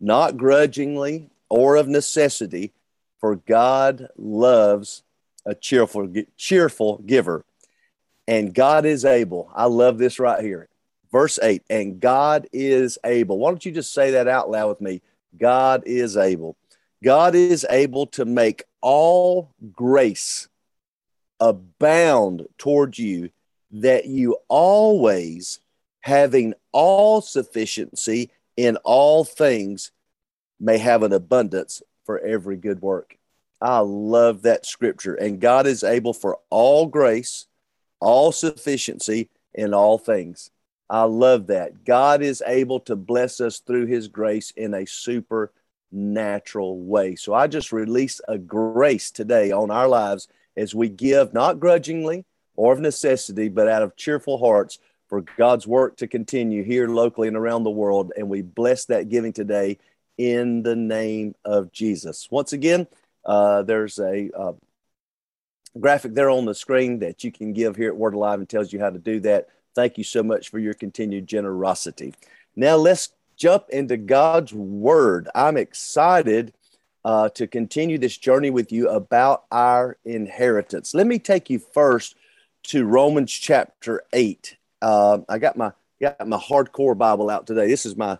not 0.00 0.36
grudgingly 0.36 1.28
or 1.50 1.76
of 1.76 1.88
necessity, 1.88 2.72
for 3.18 3.36
God 3.36 4.08
loves 4.16 5.02
a 5.44 5.54
cheerful, 5.54 6.12
cheerful 6.36 6.98
giver. 6.98 7.44
And 8.26 8.54
God 8.54 8.86
is 8.86 9.04
able. 9.04 9.50
I 9.54 9.66
love 9.66 9.98
this 9.98 10.18
right 10.18 10.42
here. 10.42 10.68
Verse 11.12 11.38
8, 11.40 11.62
and 11.70 12.00
God 12.00 12.48
is 12.52 12.98
able. 13.04 13.38
Why 13.38 13.50
don't 13.50 13.64
you 13.64 13.70
just 13.70 13.92
say 13.92 14.12
that 14.12 14.26
out 14.26 14.50
loud 14.50 14.68
with 14.68 14.80
me? 14.80 15.00
God 15.38 15.82
is 15.86 16.16
able. 16.16 16.56
God 17.04 17.34
is 17.34 17.66
able 17.70 18.06
to 18.08 18.24
make 18.24 18.64
all 18.80 19.50
grace 19.72 20.48
abound 21.40 22.46
toward 22.58 22.98
you, 22.98 23.30
that 23.70 24.06
you 24.06 24.38
always, 24.48 25.60
having 26.00 26.54
all 26.72 27.20
sufficiency 27.20 28.30
in 28.56 28.76
all 28.84 29.24
things, 29.24 29.90
may 30.60 30.78
have 30.78 31.02
an 31.02 31.12
abundance 31.12 31.82
for 32.04 32.20
every 32.20 32.56
good 32.56 32.80
work. 32.80 33.16
I 33.60 33.78
love 33.78 34.42
that 34.42 34.66
scripture. 34.66 35.14
And 35.14 35.40
God 35.40 35.66
is 35.66 35.82
able 35.82 36.12
for 36.12 36.38
all 36.50 36.86
grace, 36.86 37.46
all 38.00 38.30
sufficiency 38.30 39.30
in 39.54 39.72
all 39.74 39.98
things. 39.98 40.50
I 40.90 41.04
love 41.04 41.46
that. 41.46 41.84
God 41.84 42.22
is 42.22 42.42
able 42.46 42.80
to 42.80 42.94
bless 42.94 43.40
us 43.40 43.60
through 43.60 43.86
his 43.86 44.08
grace 44.08 44.52
in 44.56 44.74
a 44.74 44.86
supernatural 44.86 46.80
way. 46.80 47.16
So 47.16 47.32
I 47.32 47.46
just 47.46 47.72
release 47.72 48.20
a 48.28 48.36
grace 48.36 49.10
today 49.10 49.50
on 49.50 49.70
our 49.70 49.88
lives 49.88 50.28
as 50.56 50.74
we 50.74 50.88
give, 50.88 51.32
not 51.32 51.60
grudgingly 51.60 52.24
or 52.56 52.72
of 52.72 52.80
necessity, 52.80 53.48
but 53.48 53.68
out 53.68 53.82
of 53.82 53.96
cheerful 53.96 54.38
hearts 54.38 54.78
for 55.08 55.24
God's 55.36 55.66
work 55.66 55.96
to 55.98 56.06
continue 56.06 56.62
here 56.62 56.88
locally 56.88 57.28
and 57.28 57.36
around 57.36 57.64
the 57.64 57.70
world. 57.70 58.12
And 58.16 58.28
we 58.28 58.42
bless 58.42 58.86
that 58.86 59.08
giving 59.08 59.32
today 59.32 59.78
in 60.16 60.62
the 60.62 60.76
name 60.76 61.34
of 61.44 61.72
Jesus. 61.72 62.28
Once 62.30 62.52
again, 62.52 62.86
uh, 63.24 63.62
there's 63.62 63.98
a 63.98 64.30
uh, 64.36 64.52
graphic 65.78 66.14
there 66.14 66.30
on 66.30 66.44
the 66.44 66.54
screen 66.54 67.00
that 67.00 67.24
you 67.24 67.32
can 67.32 67.52
give 67.52 67.76
here 67.76 67.88
at 67.88 67.96
Word 67.96 68.14
Alive 68.14 68.38
and 68.38 68.48
tells 68.48 68.72
you 68.72 68.80
how 68.80 68.90
to 68.90 68.98
do 68.98 69.20
that. 69.20 69.48
Thank 69.74 69.98
you 69.98 70.04
so 70.04 70.22
much 70.22 70.50
for 70.50 70.58
your 70.58 70.74
continued 70.74 71.26
generosity. 71.26 72.14
Now 72.54 72.76
let's 72.76 73.10
jump 73.36 73.70
into 73.70 73.96
God's 73.96 74.52
Word. 74.52 75.28
I'm 75.34 75.56
excited 75.56 76.52
uh, 77.04 77.28
to 77.30 77.46
continue 77.46 77.98
this 77.98 78.16
journey 78.16 78.50
with 78.50 78.72
you 78.72 78.88
about 78.88 79.44
our 79.50 79.98
inheritance. 80.04 80.94
Let 80.94 81.06
me 81.06 81.18
take 81.18 81.50
you 81.50 81.58
first 81.58 82.16
to 82.64 82.84
Romans 82.84 83.32
chapter 83.32 84.02
8. 84.12 84.56
Uh, 84.80 85.18
I 85.28 85.38
got 85.38 85.56
my 85.56 85.72
got 86.00 86.26
my 86.26 86.38
hardcore 86.38 86.96
Bible 86.96 87.30
out 87.30 87.46
today. 87.46 87.66
This 87.66 87.86
is 87.86 87.96
my 87.96 88.18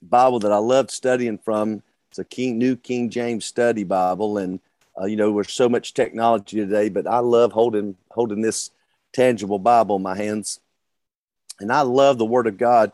Bible 0.00 0.38
that 0.40 0.52
I 0.52 0.58
loved 0.58 0.90
studying 0.90 1.38
from. 1.38 1.82
It's 2.10 2.18
a 2.18 2.24
King 2.24 2.58
New 2.58 2.76
King 2.76 3.10
James 3.10 3.44
Study 3.44 3.84
Bible, 3.84 4.38
and 4.38 4.60
uh, 5.00 5.06
you 5.06 5.16
know, 5.16 5.34
there's 5.34 5.52
so 5.52 5.68
much 5.68 5.94
technology 5.94 6.58
today, 6.58 6.88
but 6.88 7.06
I 7.06 7.18
love 7.18 7.52
holding 7.52 7.96
holding 8.10 8.42
this 8.42 8.70
tangible 9.12 9.58
Bible 9.58 9.96
in 9.96 10.02
my 10.02 10.16
hands, 10.16 10.60
and 11.60 11.72
I 11.72 11.82
love 11.82 12.18
the 12.18 12.26
Word 12.26 12.46
of 12.46 12.58
God, 12.58 12.92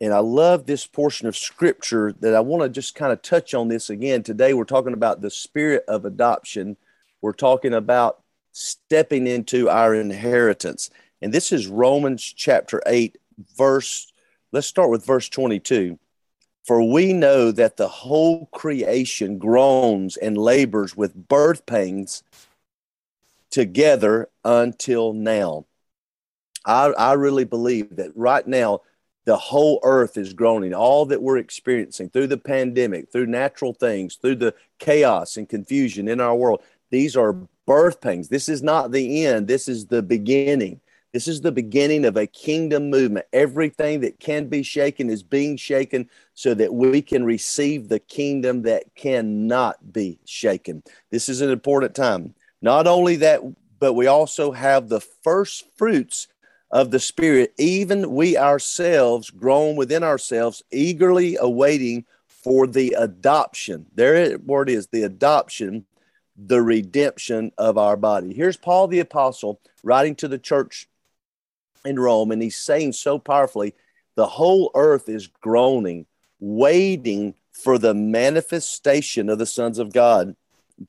and 0.00 0.12
I 0.12 0.18
love 0.18 0.66
this 0.66 0.86
portion 0.86 1.26
of 1.26 1.36
Scripture 1.36 2.14
that 2.20 2.34
I 2.34 2.40
want 2.40 2.62
to 2.62 2.68
just 2.68 2.94
kind 2.94 3.12
of 3.12 3.22
touch 3.22 3.54
on 3.54 3.68
this 3.68 3.90
again 3.90 4.22
today. 4.22 4.54
We're 4.54 4.64
talking 4.64 4.92
about 4.92 5.20
the 5.20 5.30
spirit 5.30 5.84
of 5.88 6.04
adoption. 6.04 6.76
We're 7.22 7.32
talking 7.32 7.74
about 7.74 8.22
stepping 8.52 9.26
into 9.26 9.68
our 9.68 9.94
inheritance, 9.94 10.90
and 11.20 11.32
this 11.32 11.52
is 11.52 11.66
Romans 11.66 12.22
chapter 12.22 12.82
eight, 12.86 13.18
verse. 13.56 14.12
Let's 14.52 14.66
start 14.66 14.90
with 14.90 15.04
verse 15.04 15.28
twenty-two. 15.28 15.98
For 16.64 16.82
we 16.82 17.12
know 17.12 17.52
that 17.52 17.76
the 17.76 17.86
whole 17.86 18.46
creation 18.46 19.38
groans 19.38 20.16
and 20.16 20.36
labors 20.36 20.96
with 20.96 21.28
birth 21.28 21.64
pains 21.64 22.24
together 23.50 24.28
until 24.44 25.12
now. 25.12 25.66
I, 26.64 26.86
I 26.86 27.12
really 27.12 27.44
believe 27.44 27.94
that 27.96 28.10
right 28.16 28.44
now, 28.44 28.80
the 29.26 29.36
whole 29.36 29.80
earth 29.82 30.16
is 30.16 30.32
groaning. 30.32 30.72
All 30.72 31.04
that 31.06 31.20
we're 31.20 31.36
experiencing 31.36 32.08
through 32.08 32.28
the 32.28 32.38
pandemic, 32.38 33.10
through 33.10 33.26
natural 33.26 33.74
things, 33.74 34.14
through 34.14 34.36
the 34.36 34.54
chaos 34.78 35.36
and 35.36 35.48
confusion 35.48 36.08
in 36.08 36.20
our 36.20 36.34
world, 36.34 36.62
these 36.90 37.16
are 37.16 37.36
birth 37.66 38.00
pains. 38.00 38.28
This 38.28 38.48
is 38.48 38.62
not 38.62 38.92
the 38.92 39.26
end, 39.26 39.48
this 39.48 39.68
is 39.68 39.86
the 39.86 40.02
beginning. 40.02 40.80
This 41.12 41.28
is 41.28 41.40
the 41.40 41.52
beginning 41.52 42.04
of 42.04 42.16
a 42.16 42.26
kingdom 42.26 42.90
movement. 42.90 43.24
Everything 43.32 44.00
that 44.00 44.20
can 44.20 44.48
be 44.48 44.62
shaken 44.62 45.08
is 45.08 45.22
being 45.22 45.56
shaken 45.56 46.10
so 46.34 46.52
that 46.52 46.74
we 46.74 47.00
can 47.00 47.24
receive 47.24 47.88
the 47.88 48.00
kingdom 48.00 48.62
that 48.62 48.94
cannot 48.94 49.94
be 49.94 50.18
shaken. 50.26 50.82
This 51.10 51.30
is 51.30 51.40
an 51.40 51.50
important 51.50 51.94
time. 51.94 52.34
Not 52.60 52.86
only 52.86 53.16
that, 53.16 53.40
but 53.78 53.94
we 53.94 54.06
also 54.06 54.52
have 54.52 54.88
the 54.88 55.00
first 55.00 55.64
fruits 55.76 56.28
of 56.70 56.90
the 56.90 57.00
Spirit, 57.00 57.54
even 57.58 58.14
we 58.14 58.36
ourselves, 58.36 59.30
grown 59.30 59.76
within 59.76 60.02
ourselves, 60.02 60.62
eagerly 60.70 61.36
awaiting 61.40 62.04
for 62.26 62.66
the 62.66 62.94
adoption. 62.98 63.86
There 63.94 64.14
it 64.14 64.44
word 64.44 64.68
is 64.68 64.88
the 64.88 65.02
adoption, 65.02 65.86
the 66.36 66.62
redemption 66.62 67.52
of 67.56 67.78
our 67.78 67.96
body. 67.96 68.34
Here's 68.34 68.56
Paul 68.56 68.88
the 68.88 69.00
Apostle 69.00 69.60
writing 69.82 70.14
to 70.16 70.28
the 70.28 70.38
church 70.38 70.88
in 71.84 71.98
Rome, 71.98 72.30
and 72.30 72.42
he's 72.42 72.56
saying 72.56 72.92
so 72.92 73.18
powerfully, 73.18 73.74
the 74.16 74.26
whole 74.26 74.70
earth 74.74 75.08
is 75.08 75.26
groaning, 75.26 76.06
waiting 76.40 77.34
for 77.52 77.78
the 77.78 77.94
manifestation 77.94 79.28
of 79.28 79.38
the 79.38 79.46
sons 79.46 79.78
of 79.78 79.92
God. 79.92 80.36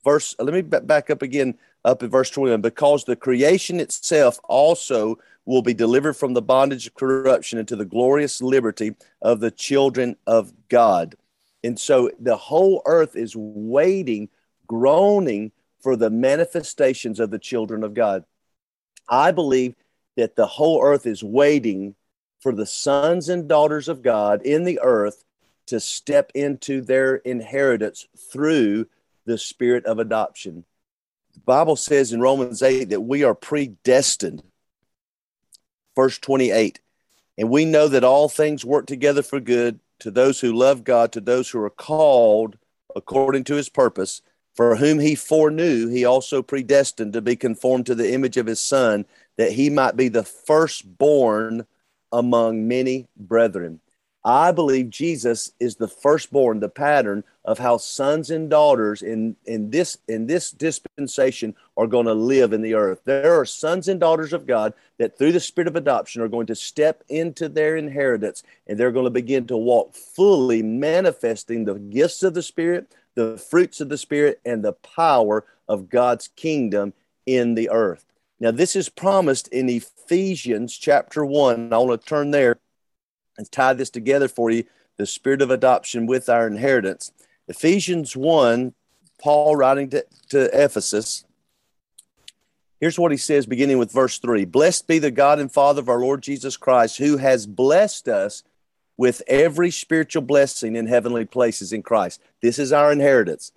Verse, 0.03 0.35
let 0.39 0.53
me 0.53 0.61
back 0.61 1.09
up 1.09 1.21
again, 1.21 1.57
up 1.85 2.03
in 2.03 2.09
verse 2.09 2.29
21. 2.29 2.61
Because 2.61 3.03
the 3.03 3.15
creation 3.15 3.79
itself 3.79 4.39
also 4.43 5.17
will 5.45 5.61
be 5.61 5.73
delivered 5.73 6.13
from 6.13 6.33
the 6.33 6.41
bondage 6.41 6.87
of 6.87 6.93
corruption 6.93 7.57
into 7.57 7.75
the 7.75 7.85
glorious 7.85 8.41
liberty 8.41 8.95
of 9.21 9.39
the 9.39 9.51
children 9.51 10.15
of 10.27 10.51
God. 10.67 11.15
And 11.63 11.79
so 11.79 12.11
the 12.19 12.35
whole 12.35 12.81
earth 12.85 13.15
is 13.15 13.35
waiting, 13.35 14.29
groaning 14.67 15.51
for 15.81 15.95
the 15.95 16.09
manifestations 16.09 17.19
of 17.19 17.31
the 17.31 17.39
children 17.39 17.83
of 17.83 17.93
God. 17.93 18.25
I 19.09 19.31
believe 19.31 19.75
that 20.17 20.35
the 20.35 20.47
whole 20.47 20.81
earth 20.83 21.05
is 21.05 21.23
waiting 21.23 21.95
for 22.39 22.51
the 22.51 22.65
sons 22.65 23.29
and 23.29 23.47
daughters 23.47 23.87
of 23.87 24.01
God 24.01 24.41
in 24.41 24.63
the 24.63 24.79
earth 24.81 25.23
to 25.67 25.79
step 25.79 26.31
into 26.33 26.81
their 26.81 27.15
inheritance 27.17 28.07
through 28.31 28.87
the 29.25 29.37
spirit 29.37 29.85
of 29.85 29.99
adoption. 29.99 30.65
The 31.37 31.51
Bible 31.53 31.75
says 31.75 32.11
in 32.11 32.19
Romans 32.19 32.63
8 32.63 32.89
that 32.89 33.01
we 33.01 33.23
are 33.23 33.35
predestined. 33.35 34.43
Verse 35.95 36.17
28 36.17 36.79
And 37.37 37.49
we 37.49 37.63
know 37.63 37.87
that 37.87 38.03
all 38.03 38.27
things 38.27 38.65
work 38.65 38.87
together 38.87 39.21
for 39.21 39.39
good 39.39 39.79
to 39.99 40.11
those 40.11 40.39
who 40.39 40.51
love 40.51 40.83
God, 40.83 41.11
to 41.11 41.21
those 41.21 41.49
who 41.49 41.59
are 41.61 41.69
called 41.69 42.57
according 42.95 43.43
to 43.45 43.55
his 43.55 43.69
purpose, 43.69 44.21
for 44.55 44.75
whom 44.75 44.99
he 44.99 45.13
foreknew, 45.13 45.87
he 45.87 46.03
also 46.03 46.41
predestined 46.41 47.13
to 47.13 47.21
be 47.21 47.35
conformed 47.35 47.85
to 47.85 47.95
the 47.95 48.11
image 48.11 48.37
of 48.37 48.47
his 48.47 48.59
Son 48.59 49.05
that 49.37 49.51
he 49.51 49.69
might 49.69 49.95
be 49.95 50.07
the 50.07 50.23
firstborn 50.23 51.67
among 52.11 52.67
many 52.67 53.07
brethren. 53.15 53.79
I 54.27 54.51
believe 54.51 54.89
Jesus 54.89 55.53
is 55.57 55.77
the 55.77 55.87
firstborn, 55.87 56.59
the 56.59 56.67
pattern 56.67 57.23
of 57.45 57.59
how 57.59 57.77
sons 57.77 58.29
and 58.29 58.49
daughters 58.49 59.01
in, 59.01 59.37
in 59.45 59.69
this 59.69 59.99
in 60.09 60.27
this 60.27 60.51
dispensation 60.51 61.55
are 61.77 61.87
going 61.87 62.07
to 62.07 62.13
live 62.13 62.51
in 62.51 62.61
the 62.61 62.73
earth. 62.73 62.99
There 63.05 63.39
are 63.39 63.45
sons 63.45 63.87
and 63.87 64.01
daughters 64.01 64.33
of 64.33 64.45
God 64.45 64.73
that 64.97 65.17
through 65.17 65.31
the 65.31 65.39
spirit 65.39 65.69
of 65.69 65.77
adoption 65.77 66.21
are 66.21 66.27
going 66.27 66.47
to 66.47 66.55
step 66.55 67.05
into 67.07 67.47
their 67.47 67.77
inheritance 67.77 68.43
and 68.67 68.77
they're 68.77 68.91
going 68.91 69.05
to 69.05 69.11
begin 69.11 69.47
to 69.47 69.55
walk 69.55 69.95
fully 69.95 70.61
manifesting 70.61 71.63
the 71.63 71.75
gifts 71.75 72.21
of 72.21 72.33
the 72.33 72.43
spirit, 72.43 72.93
the 73.15 73.37
fruits 73.37 73.79
of 73.79 73.87
the 73.87 73.97
spirit 73.97 74.41
and 74.43 74.61
the 74.61 74.73
power 74.73 75.45
of 75.69 75.87
God's 75.87 76.27
kingdom 76.35 76.91
in 77.25 77.55
the 77.55 77.69
earth. 77.69 78.03
Now, 78.41 78.51
this 78.51 78.75
is 78.75 78.89
promised 78.89 79.47
in 79.47 79.69
Ephesians 79.69 80.77
chapter 80.77 81.25
1. 81.25 81.71
I 81.71 81.77
want 81.77 82.01
to 82.01 82.05
turn 82.05 82.31
there 82.31 82.59
and 83.37 83.51
tie 83.51 83.73
this 83.73 83.89
together 83.89 84.27
for 84.27 84.49
you 84.49 84.63
the 84.97 85.05
spirit 85.05 85.41
of 85.41 85.51
adoption 85.51 86.07
with 86.07 86.27
our 86.27 86.47
inheritance. 86.47 87.11
Ephesians 87.47 88.15
1, 88.15 88.73
Paul 89.21 89.55
writing 89.55 89.89
to, 89.91 90.05
to 90.29 90.49
Ephesus. 90.53 91.23
Here's 92.79 92.99
what 92.99 93.11
he 93.11 93.17
says, 93.17 93.45
beginning 93.45 93.77
with 93.77 93.91
verse 93.91 94.19
3 94.19 94.45
Blessed 94.45 94.87
be 94.87 94.99
the 94.99 95.11
God 95.11 95.39
and 95.39 95.51
Father 95.51 95.81
of 95.81 95.89
our 95.89 95.99
Lord 95.99 96.21
Jesus 96.21 96.57
Christ, 96.57 96.97
who 96.97 97.17
has 97.17 97.47
blessed 97.47 98.07
us 98.07 98.43
with 98.97 99.21
every 99.27 99.69
spiritual 99.69 100.23
blessing 100.23 100.75
in 100.75 100.87
heavenly 100.87 101.25
places 101.25 101.71
in 101.71 101.83
Christ. 101.83 102.21
This 102.41 102.57
is 102.57 102.73
our 102.73 102.91
inheritance. 102.91 103.51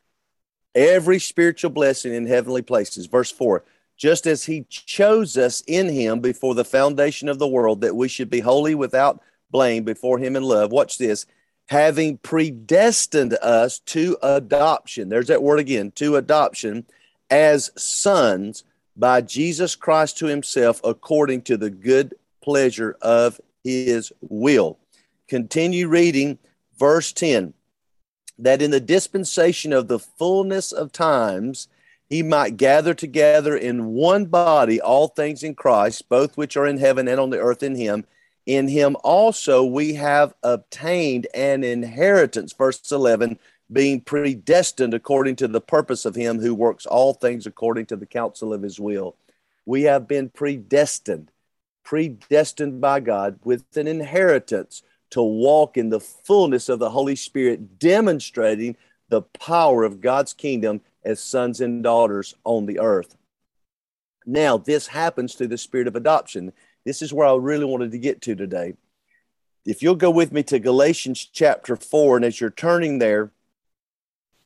Every 0.75 1.19
spiritual 1.19 1.71
blessing 1.71 2.15
in 2.15 2.27
heavenly 2.27 2.63
places. 2.63 3.07
Verse 3.07 3.31
4 3.31 3.65
just 4.01 4.27
as 4.27 4.45
he 4.45 4.65
chose 4.71 5.37
us 5.37 5.63
in 5.67 5.87
him 5.87 6.21
before 6.21 6.55
the 6.55 6.65
foundation 6.65 7.29
of 7.29 7.39
the 7.39 7.47
world, 7.47 7.83
that 7.83 7.95
we 7.95 8.09
should 8.09 8.31
be 8.31 8.41
holy 8.41 8.75
without 8.75 9.23
blame 9.51 9.85
before 9.85 10.19
him 10.19 10.37
in 10.37 10.43
love. 10.43 10.73
Watch 10.73 10.99
this. 10.99 11.27
Having 11.69 12.19
predestined 12.19 13.35
us 13.35 13.79
to 13.81 14.17
adoption. 14.23 15.09
There's 15.09 15.29
that 15.29 15.43
word 15.43 15.61
again, 15.61 15.93
to 15.93 16.17
adoption 16.17 16.85
as 17.31 17.71
sons 17.77 18.65
by 18.97 19.21
Jesus 19.21 19.77
Christ 19.77 20.19
to 20.19 20.27
himself 20.27 20.81
according 20.83 21.43
to 21.43 21.57
the 21.57 21.71
good 21.71 22.15
pleasure 22.43 22.97
of 23.01 23.41
his 23.63 24.13
will. 24.21 24.79
Continue 25.29 25.89
reading 25.89 26.39
verse 26.77 27.13
10 27.13 27.55
that 28.41 28.63
in 28.63 28.71
the 28.71 28.81
dispensation 28.81 29.73
of 29.73 29.89
the 29.89 29.99
fullness 29.99 30.73
of 30.73 30.93
times, 30.93 31.69
he 32.09 32.23
might 32.23 32.57
gather 32.57 32.95
together 32.95 33.57
in 33.57 33.87
one 33.87 34.27
body 34.27 34.81
all 34.81 35.09
things 35.09 35.43
in 35.43 35.55
Christ, 35.55 36.09
both 36.09 36.37
which 36.37 36.57
are 36.57 36.67
in 36.67 36.79
heaven 36.79 37.07
and 37.07 37.21
on 37.21 37.31
the 37.31 37.39
earth 37.39 37.63
in 37.63 37.77
him. 37.77 38.05
In 38.47 38.69
him 38.69 38.97
also 39.05 39.65
we 39.65 39.95
have 39.95 40.35
obtained 40.43 41.27
an 41.35 41.63
inheritance, 41.63 42.53
verse 42.53 42.91
11, 42.91 43.39
being 43.73 44.01
predestined 44.01 44.95
according 44.95 45.37
to 45.37 45.49
the 45.49 45.61
purpose 45.61 46.05
of 46.05 46.15
him 46.15 46.41
who 46.41 46.55
works 46.55 46.87
all 46.87 47.15
things 47.15 47.47
according 47.47 47.87
to 47.87 47.97
the 47.97 48.07
counsel 48.07 48.53
of 48.53 48.63
his 48.63 48.81
will. 48.81 49.17
We 49.67 49.83
have 49.83 50.09
been 50.09 50.31
predestined, 50.31 51.31
predestined 51.85 52.81
by 52.81 53.01
God 53.01 53.39
with 53.45 53.65
an 53.77 53.87
inheritance 53.87 54.83
to 55.11 55.23
walk 55.23 55.77
in 55.77 55.91
the 55.91 56.01
fullness 56.01 56.69
of 56.69 56.79
the 56.79 56.91
Holy 56.91 57.17
Spirit, 57.17 57.79
demonstrating 57.79 58.77
the 59.09 59.23
power 59.23 59.85
of 59.85 60.01
God's 60.01 60.33
kingdom 60.33 60.81
as 61.05 61.21
sons 61.21 61.61
and 61.61 61.83
daughters 61.83 62.35
on 62.45 62.67
the 62.67 62.79
earth. 62.79 63.17
Now, 64.27 64.57
this 64.59 64.87
happens 64.87 65.35
through 65.35 65.49
the 65.49 65.59
spirit 65.59 65.89
of 65.89 65.97
adoption. 65.97 66.53
This 66.85 67.03
is 67.03 67.13
where 67.13 67.27
I 67.27 67.35
really 67.37 67.65
wanted 67.65 67.93
to 67.93 67.99
get 67.99 68.23
to 68.23 68.35
today. 68.35 68.75
If 69.67 69.83
you'll 69.83 69.95
go 69.95 70.11
with 70.11 70.33
me 70.33 70.43
to 70.45 70.59
Galatians 70.59 71.29
chapter 71.31 71.77
4, 71.77 72.17
and 72.17 72.25
as 72.25 72.41
you're 72.41 72.51
turning 72.51 72.99
there, 72.99 73.31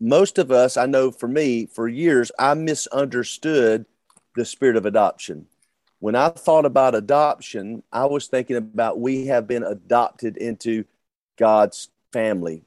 most 0.01 0.39
of 0.39 0.51
us, 0.51 0.77
I 0.77 0.87
know 0.87 1.13
for 1.13 1.29
me, 1.29 1.67
for 1.67 1.89
years, 1.89 2.33
I 2.39 2.55
misunderstood 2.55 3.87
the 4.35 4.45
spirit 4.45 4.77
of 4.77 4.87
adoption. 4.87 5.47
When 6.01 6.17
I 6.17 6.29
thought 6.31 6.67
about 6.67 6.97
adoption, 6.97 7.85
I 7.93 8.07
was 8.07 8.27
thinking 8.27 8.57
about 8.57 8.99
we 8.99 9.27
have 9.27 9.47
been 9.47 9.63
adopted 9.63 10.37
into 10.37 10.85
God's 11.39 11.89
family. 12.13 12.63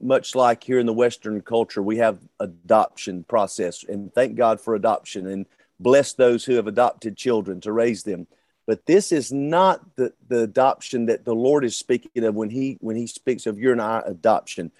Much 0.00 0.34
like 0.34 0.62
here 0.62 0.78
in 0.78 0.86
the 0.86 0.92
Western 0.92 1.40
culture, 1.40 1.82
we 1.82 1.96
have 1.98 2.18
adoption 2.40 3.24
process, 3.24 3.84
and 3.84 4.12
thank 4.12 4.36
God 4.36 4.60
for 4.60 4.74
adoption, 4.74 5.26
and 5.28 5.46
bless 5.80 6.12
those 6.12 6.44
who 6.44 6.54
have 6.54 6.66
adopted 6.66 7.16
children 7.16 7.60
to 7.60 7.72
raise 7.72 8.02
them. 8.02 8.26
But 8.66 8.86
this 8.86 9.12
is 9.12 9.32
not 9.32 9.96
the, 9.96 10.12
the 10.28 10.40
adoption 10.40 11.06
that 11.06 11.24
the 11.24 11.34
Lord 11.34 11.64
is 11.64 11.76
speaking 11.76 12.24
of 12.24 12.34
when 12.34 12.50
he 12.50 12.78
when 12.80 12.96
he 12.96 13.06
speaks 13.06 13.46
of 13.46 13.58
your 13.58 13.72
and 13.72 13.82
I 13.82 14.02
adoption. 14.06 14.72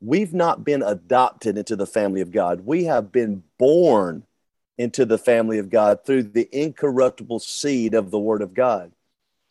We've 0.00 0.34
not 0.34 0.64
been 0.64 0.82
adopted 0.82 1.56
into 1.56 1.76
the 1.76 1.86
family 1.86 2.20
of 2.20 2.32
God. 2.32 2.66
We 2.66 2.84
have 2.84 3.12
been 3.12 3.44
born 3.58 4.24
into 4.76 5.04
the 5.04 5.18
family 5.18 5.58
of 5.58 5.70
God 5.70 6.04
through 6.04 6.24
the 6.24 6.48
incorruptible 6.52 7.38
seed 7.38 7.94
of 7.94 8.10
the 8.10 8.18
Word 8.18 8.42
of 8.42 8.52
God. 8.52 8.92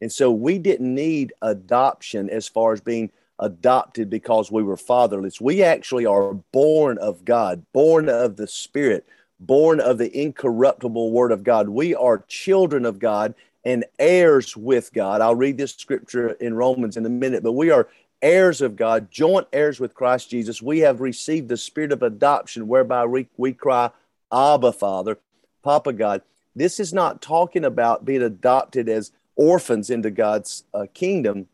And 0.02 0.12
so 0.12 0.32
we 0.32 0.58
didn't 0.58 0.94
need 0.94 1.34
adoption 1.42 2.30
as 2.30 2.48
far 2.48 2.74
as 2.74 2.82
being 2.82 3.12
adopted 3.40 4.10
because 4.10 4.52
we 4.52 4.64
were 4.64 4.78
fatherless. 4.78 5.40
We 5.40 5.64
actually 5.64 6.06
are 6.06 6.34
born 6.34 6.98
of 6.98 7.24
God, 7.24 7.64
born 7.72 8.10
of 8.10 8.36
the 8.36 8.48
Spirit, 8.48 9.08
born 9.40 9.80
of 9.80 9.98
the 9.98 10.16
incorruptible 10.16 11.12
Word 11.12 11.32
of 11.32 11.44
God. 11.44 11.70
We 11.70 11.96
are 11.96 12.26
children 12.28 12.86
of 12.86 13.00
God 13.00 13.36
and 13.64 13.86
heirs 14.00 14.58
with 14.58 14.92
God. 14.94 15.22
I'll 15.22 15.36
read 15.36 15.58
this 15.58 15.74
scripture 15.76 16.32
in 16.32 16.56
Romans 16.56 16.98
in 16.98 17.06
a 17.06 17.10
minute, 17.10 17.44
but 17.44 17.54
we 17.54 17.70
are 17.70 17.88
heirs 18.22 18.62
of 18.62 18.76
God, 18.76 19.12
joint 19.12 19.48
heirs 19.54 19.80
with 19.80 19.94
Christ 19.94 20.30
Jesus. 20.30 20.62
We 20.62 20.80
have 20.80 21.02
received 21.02 21.50
the 21.50 21.58
spirit 21.58 21.92
of 21.92 22.04
adoption 22.04 22.68
whereby 22.68 23.06
we, 23.06 23.28
we 23.38 23.54
cry, 23.54 23.92
Abba, 24.32 24.72
Father, 24.74 25.18
Papa 25.64 25.94
God. 25.94 26.22
This 26.56 26.80
is 26.80 26.94
not 26.94 27.22
talking 27.22 27.66
about 27.66 28.06
being 28.06 28.22
adopted 28.22 28.90
as 28.90 29.12
orphans 29.36 29.90
into 29.90 30.12
God's 30.12 30.64
uh, 30.74 30.86
kingdom. 30.94 31.48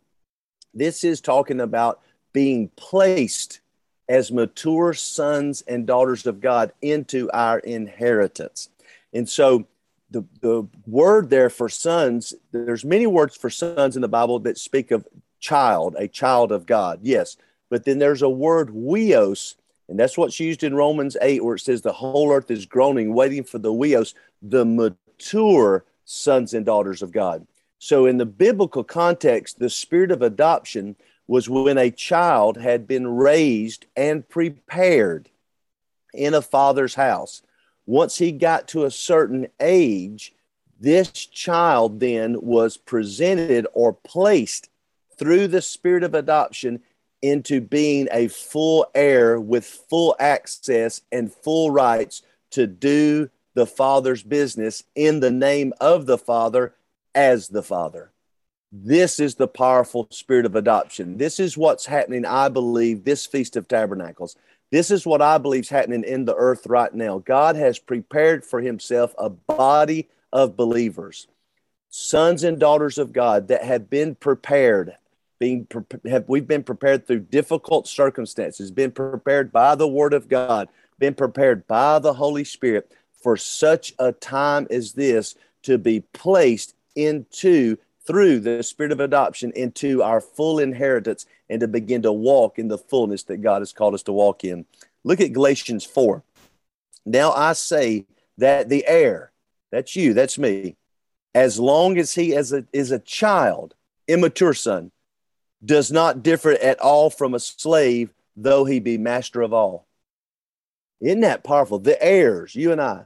This 0.74 1.04
is 1.04 1.22
talking 1.22 1.60
about 1.60 2.02
being 2.34 2.70
placed 2.76 3.62
as 4.10 4.32
mature 4.32 4.94
sons 4.94 5.62
and 5.68 5.86
daughters 5.86 6.26
of 6.26 6.40
God 6.40 6.72
into 6.82 7.30
our 7.32 7.60
inheritance. 7.60 8.70
And 9.14 9.28
so 9.28 9.66
the, 10.10 10.24
the 10.42 10.68
word 10.86 11.30
there 11.30 11.50
for 11.50 11.70
sons, 11.70 12.34
there's 12.52 12.86
many 12.86 13.08
words 13.08 13.36
for 13.36 13.50
sons 13.50 13.96
in 13.96 14.02
the 14.02 14.08
Bible 14.08 14.40
that 14.40 14.58
speak 14.58 14.92
of 14.92 15.08
child, 15.40 15.96
a 15.98 16.08
child 16.08 16.52
of 16.52 16.66
God, 16.66 17.00
yes. 17.02 17.38
But 17.70 17.86
then 17.86 18.00
there's 18.00 18.22
a 18.22 18.30
word 18.30 18.70
huios, 18.70 19.56
and 19.90 20.00
that's 20.00 20.18
what's 20.18 20.40
used 20.40 20.64
in 20.64 20.76
Romans 20.76 21.18
8, 21.22 21.44
where 21.44 21.56
it 21.56 21.60
says 21.60 21.82
the 21.82 21.92
whole 21.92 22.32
earth 22.32 22.50
is 22.50 22.66
groaning, 22.66 23.14
waiting 23.14 23.44
for 23.44 23.58
the 23.60 23.72
huios, 23.72 24.14
the 24.42 24.66
mature 24.66 25.86
sons 26.06 26.54
and 26.54 26.66
daughters 26.66 27.02
of 27.02 27.12
God. 27.12 27.46
So, 27.80 28.06
in 28.06 28.18
the 28.18 28.26
biblical 28.26 28.84
context, 28.84 29.60
the 29.60 29.70
spirit 29.70 30.12
of 30.12 30.22
adoption 30.22 30.96
was 31.28 31.50
when 31.50 31.78
a 31.78 31.92
child 31.92 32.58
had 32.58 32.88
been 32.88 33.08
raised 33.08 33.86
and 33.96 34.28
prepared 34.28 35.30
in 36.14 36.34
a 36.34 36.42
father's 36.42 36.96
house. 36.96 37.42
Once 37.88 38.18
he 38.18 38.32
got 38.32 38.68
to 38.68 38.84
a 38.84 38.92
certain 38.92 39.48
age, 39.60 40.34
this 40.80 41.10
child 41.10 42.00
then 42.00 42.40
was 42.42 42.78
presented 42.78 43.66
or 43.74 43.94
placed 43.94 44.70
through 45.18 45.48
the 45.48 45.62
spirit 45.62 46.04
of 46.04 46.14
adoption 46.14 46.80
into 47.22 47.60
being 47.60 48.08
a 48.12 48.28
full 48.28 48.86
heir 48.94 49.40
with 49.40 49.66
full 49.66 50.16
access 50.20 51.02
and 51.12 51.34
full 51.34 51.72
rights 51.72 52.22
to 52.52 52.68
do 52.68 53.30
the 53.56 53.66
Father's 53.66 54.22
business 54.22 54.84
in 54.94 55.20
the 55.20 55.32
name 55.32 55.74
of 55.82 56.06
the 56.06 56.18
Father 56.18 56.76
as 57.16 57.48
the 57.48 57.64
Father. 57.64 58.12
This 58.72 59.20
is 59.20 59.36
the 59.36 59.48
powerful 59.48 60.08
spirit 60.12 60.46
of 60.46 60.56
adoption. 60.56 61.18
This 61.18 61.40
is 61.40 61.58
what's 61.58 61.86
happening, 61.86 62.26
I 62.26 62.50
believe, 62.50 63.04
this 63.04 63.26
Feast 63.26 63.56
of 63.56 63.68
Tabernacles. 63.68 64.36
This 64.72 64.92
is 64.92 65.06
what 65.06 65.22
I 65.22 65.38
believe 65.38 65.64
is 65.64 65.70
happening 65.70 66.04
in 66.04 66.26
the 66.26 66.36
earth 66.36 66.68
right 66.68 66.94
now. 66.94 67.20
God 67.20 67.56
has 67.56 67.80
prepared 67.80 68.44
for 68.44 68.60
himself 68.60 69.16
a 69.18 69.30
body 69.30 70.10
of 70.34 70.58
believers, 70.58 71.28
sons 71.90 72.44
and 72.44 72.60
daughters 72.60 72.98
of 72.98 73.14
God 73.14 73.48
that 73.48 73.64
have 73.64 73.90
been 73.90 74.16
prepared. 74.16 74.96
Being 75.40 75.68
have 76.06 76.26
we've 76.28 76.48
been 76.48 76.64
prepared 76.64 77.06
through 77.06 77.22
difficult 77.22 77.88
circumstances, 77.88 78.72
been 78.72 78.92
prepared 78.92 79.52
by 79.52 79.76
the 79.76 79.88
Word 79.88 80.14
of 80.14 80.28
God, 80.28 80.68
been 81.00 81.14
prepared 81.14 81.68
by 81.68 82.00
the 82.00 82.14
Holy 82.14 82.44
Spirit 82.44 82.92
for 83.22 83.38
such 83.38 83.94
a 84.00 84.12
time 84.12 84.68
as 84.70 84.94
this 84.94 85.36
to 85.64 85.78
be 85.78 86.02
placed 86.14 86.74
into 86.96 87.78
through 88.08 88.40
the 88.40 88.64
spirit 88.64 88.94
of 88.94 89.02
adoption 89.02 89.52
into 89.56 90.02
our 90.02 90.22
full 90.22 90.60
inheritance 90.60 91.26
and 91.50 91.60
to 91.60 91.68
begin 91.68 92.02
to 92.04 92.12
walk 92.12 92.58
in 92.58 92.70
the 92.70 92.78
fullness 92.78 93.24
that 93.24 93.42
God 93.42 93.62
has 93.62 93.74
called 93.74 93.94
us 93.94 94.04
to 94.04 94.14
walk 94.14 94.46
in. 94.46 94.66
Look 95.04 95.20
at 95.20 95.34
Galatians 95.34 95.84
4. 95.84 96.24
Now 97.06 97.32
I 97.34 97.54
say 97.54 98.06
that 98.38 98.70
the 98.70 98.86
heir, 98.88 99.32
that's 99.72 99.96
you, 99.96 100.14
that's 100.14 100.38
me, 100.38 100.78
as 101.36 101.60
long 101.60 101.98
as 101.98 102.16
he 102.16 102.34
is 102.34 102.54
a, 102.54 102.66
is 102.74 102.92
a 102.92 103.00
child, 103.00 103.76
immature 104.08 104.54
son, 104.54 104.92
does 105.64 105.92
not 105.92 106.24
differ 106.24 106.52
at 106.52 106.80
all 106.80 107.10
from 107.10 107.34
a 107.34 107.40
slave, 107.40 108.14
though 108.36 108.66
he 108.66 108.80
be 108.80 108.98
master 108.98 109.42
of 109.42 109.54
all. 109.54 109.86
Isn't 111.02 111.22
that 111.22 111.44
powerful? 111.44 111.80
The 111.80 112.02
heirs, 112.04 112.56
you 112.56 112.72
and 112.72 112.82
I, 112.82 113.04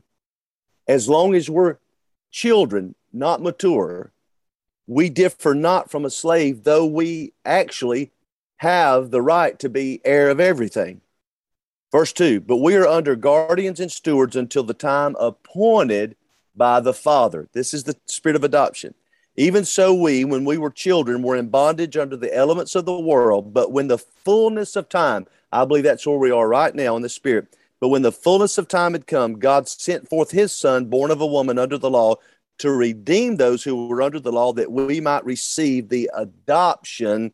as 0.88 1.10
long 1.10 1.34
as 1.36 1.50
we're 1.50 1.78
children, 2.32 2.96
not 3.12 3.42
mature, 3.42 4.12
we 4.92 5.08
differ 5.08 5.56
not 5.56 5.90
from 5.90 6.04
a 6.04 6.10
slave, 6.10 6.66
though 6.66 6.86
we 6.86 7.32
actually 7.46 8.12
have 8.58 9.10
the 9.10 9.22
right 9.22 9.58
to 9.58 9.70
be 9.70 10.02
heir 10.04 10.30
of 10.30 10.42
everything. 10.42 11.00
Verse 11.94 12.12
2 12.12 12.42
But 12.42 12.58
we 12.58 12.76
are 12.76 12.86
under 12.86 13.16
guardians 13.16 13.80
and 13.80 13.90
stewards 13.90 14.36
until 14.36 14.64
the 14.64 14.74
time 14.74 15.16
appointed 15.18 16.18
by 16.58 16.82
the 16.82 16.94
Father. 16.94 17.48
This 17.54 17.74
is 17.74 17.86
the 17.86 17.96
spirit 18.06 18.36
of 18.36 18.44
adoption. 18.44 18.94
Even 19.38 19.64
so, 19.64 19.94
we, 19.94 20.26
when 20.26 20.44
we 20.44 20.58
were 20.58 20.70
children, 20.70 21.22
were 21.22 21.38
in 21.38 21.48
bondage 21.48 21.96
under 21.96 22.18
the 22.18 22.36
elements 22.36 22.76
of 22.76 22.84
the 22.84 23.00
world. 23.00 23.54
But 23.54 23.72
when 23.72 23.88
the 23.88 23.98
fullness 23.98 24.76
of 24.76 24.90
time, 24.90 25.26
I 25.54 25.64
believe 25.64 25.86
that's 25.86 26.06
where 26.06 26.18
we 26.18 26.32
are 26.32 26.50
right 26.50 26.76
now 26.76 26.98
in 26.98 27.02
the 27.02 27.08
spirit. 27.08 27.56
But 27.80 27.88
when 27.88 28.02
the 28.02 28.12
fullness 28.12 28.58
of 28.58 28.68
time 28.68 28.92
had 28.92 29.08
come, 29.08 29.40
God 29.40 29.70
sent 29.70 30.10
forth 30.10 30.32
his 30.32 30.52
son, 30.52 30.86
born 30.86 31.12
of 31.12 31.22
a 31.22 31.26
woman 31.26 31.58
under 31.58 31.78
the 31.78 31.90
law, 31.90 32.18
to 32.62 32.72
redeem 32.72 33.36
those 33.38 33.64
who 33.64 33.88
were 33.88 34.04
under 34.04 34.20
the 34.20 34.32
law 34.32 34.54
that 34.54 34.72
we 34.72 35.02
might 35.02 35.26
receive 35.26 35.90
the 35.90 36.10
adoption 36.14 37.34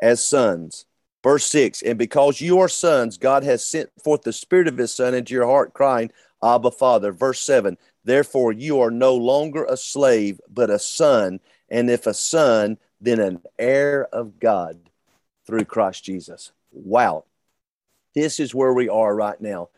as 0.00 0.24
sons. 0.24 0.86
Verse 1.22 1.44
6 1.46 1.82
And 1.82 1.98
because 1.98 2.40
you 2.40 2.58
are 2.60 2.68
sons, 2.68 3.18
God 3.18 3.44
has 3.44 3.62
sent 3.62 3.90
forth 4.02 4.22
the 4.22 4.32
Spirit 4.32 4.66
of 4.66 4.78
His 4.78 4.94
Son 4.94 5.12
into 5.12 5.34
your 5.34 5.46
heart, 5.46 5.74
crying, 5.74 6.10
Abba, 6.42 6.70
Father. 6.70 7.12
Verse 7.12 7.40
7 7.40 7.76
Therefore 8.04 8.50
you 8.50 8.80
are 8.80 8.90
no 8.90 9.14
longer 9.14 9.64
a 9.64 9.76
slave, 9.76 10.40
but 10.48 10.70
a 10.70 10.78
son. 10.78 11.40
And 11.68 11.90
if 11.90 12.06
a 12.06 12.14
son, 12.14 12.78
then 12.98 13.20
an 13.20 13.42
heir 13.58 14.08
of 14.10 14.40
God 14.40 14.88
through 15.46 15.66
Christ 15.66 16.04
Jesus. 16.04 16.52
Wow. 16.72 17.24
This 18.14 18.40
is 18.40 18.54
where 18.54 18.72
we 18.72 18.88
are 18.88 19.14
right 19.14 19.38
now. 19.38 19.68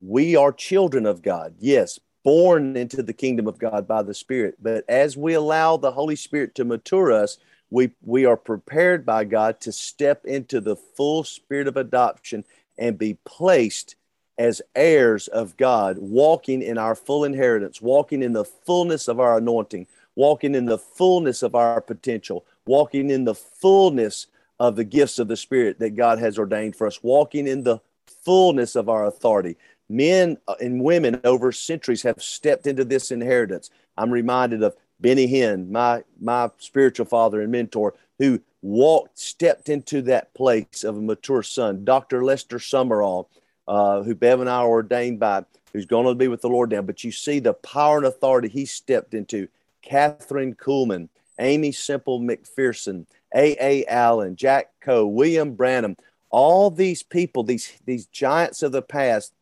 We 0.00 0.36
are 0.36 0.52
children 0.52 1.06
of 1.06 1.22
God. 1.22 1.56
Yes, 1.58 1.98
born 2.24 2.76
into 2.76 3.02
the 3.02 3.12
kingdom 3.12 3.46
of 3.46 3.58
God 3.58 3.86
by 3.86 4.02
the 4.02 4.14
Spirit. 4.14 4.56
But 4.60 4.84
as 4.88 5.16
we 5.16 5.34
allow 5.34 5.76
the 5.76 5.92
Holy 5.92 6.16
Spirit 6.16 6.54
to 6.56 6.64
mature 6.64 7.12
us, 7.12 7.38
we, 7.70 7.90
we 8.02 8.24
are 8.24 8.36
prepared 8.36 9.04
by 9.04 9.24
God 9.24 9.60
to 9.60 9.72
step 9.72 10.24
into 10.24 10.60
the 10.60 10.76
full 10.76 11.24
spirit 11.24 11.68
of 11.68 11.76
adoption 11.76 12.44
and 12.78 12.98
be 12.98 13.18
placed 13.24 13.96
as 14.38 14.62
heirs 14.74 15.28
of 15.28 15.56
God, 15.56 15.98
walking 15.98 16.62
in 16.62 16.78
our 16.78 16.94
full 16.94 17.24
inheritance, 17.24 17.82
walking 17.82 18.22
in 18.22 18.32
the 18.32 18.44
fullness 18.44 19.08
of 19.08 19.18
our 19.18 19.38
anointing, 19.38 19.86
walking 20.14 20.54
in 20.54 20.66
the 20.66 20.78
fullness 20.78 21.42
of 21.42 21.54
our 21.54 21.80
potential, 21.80 22.44
walking 22.66 23.10
in 23.10 23.24
the 23.24 23.34
fullness 23.34 24.28
of 24.60 24.76
the 24.76 24.84
gifts 24.84 25.18
of 25.18 25.28
the 25.28 25.36
Spirit 25.36 25.78
that 25.80 25.96
God 25.96 26.18
has 26.18 26.38
ordained 26.38 26.76
for 26.76 26.86
us, 26.86 27.02
walking 27.02 27.46
in 27.46 27.64
the 27.64 27.78
fullness 28.06 28.76
of 28.76 28.88
our 28.88 29.06
authority 29.06 29.56
men 29.88 30.38
uh, 30.46 30.54
and 30.60 30.82
women 30.82 31.20
over 31.24 31.52
centuries 31.52 32.02
have 32.02 32.22
stepped 32.22 32.66
into 32.66 32.84
this 32.84 33.10
inheritance. 33.10 33.70
I'm 33.96 34.10
reminded 34.10 34.62
of 34.62 34.76
Benny 35.00 35.28
Hinn, 35.28 35.70
my 35.70 36.02
my 36.20 36.50
spiritual 36.58 37.06
father 37.06 37.40
and 37.40 37.52
mentor, 37.52 37.94
who 38.18 38.40
walked, 38.62 39.18
stepped 39.18 39.68
into 39.68 40.02
that 40.02 40.34
place 40.34 40.84
of 40.84 40.96
a 40.96 41.00
mature 41.00 41.42
son. 41.42 41.84
Dr. 41.84 42.24
Lester 42.24 42.58
Sumrall, 42.58 43.26
uh, 43.66 44.02
who 44.02 44.14
Bev 44.14 44.40
and 44.40 44.50
I 44.50 44.58
are 44.58 44.68
ordained 44.68 45.20
by, 45.20 45.44
who's 45.72 45.86
going 45.86 46.06
to 46.06 46.14
be 46.14 46.28
with 46.28 46.40
the 46.40 46.48
Lord 46.48 46.70
now. 46.70 46.82
But 46.82 47.04
you 47.04 47.12
see 47.12 47.38
the 47.38 47.54
power 47.54 47.98
and 47.98 48.06
authority 48.06 48.48
he 48.48 48.66
stepped 48.66 49.14
into. 49.14 49.48
Kathryn 49.88 50.56
Kuhlman, 50.56 51.08
Aimee 51.38 51.72
Semple 51.72 52.20
McPherson, 52.20 53.06
A.A. 53.34 53.86
Allen, 53.86 54.36
Jack 54.36 54.70
Coe, 54.80 55.06
William 55.06 55.54
Branham, 55.54 55.96
all 56.30 56.70
these 56.70 57.02
people, 57.02 57.42
these, 57.42 57.72
these 57.86 58.06
giants 58.06 58.62
of 58.62 58.72
the 58.72 58.82
past, 58.82 59.32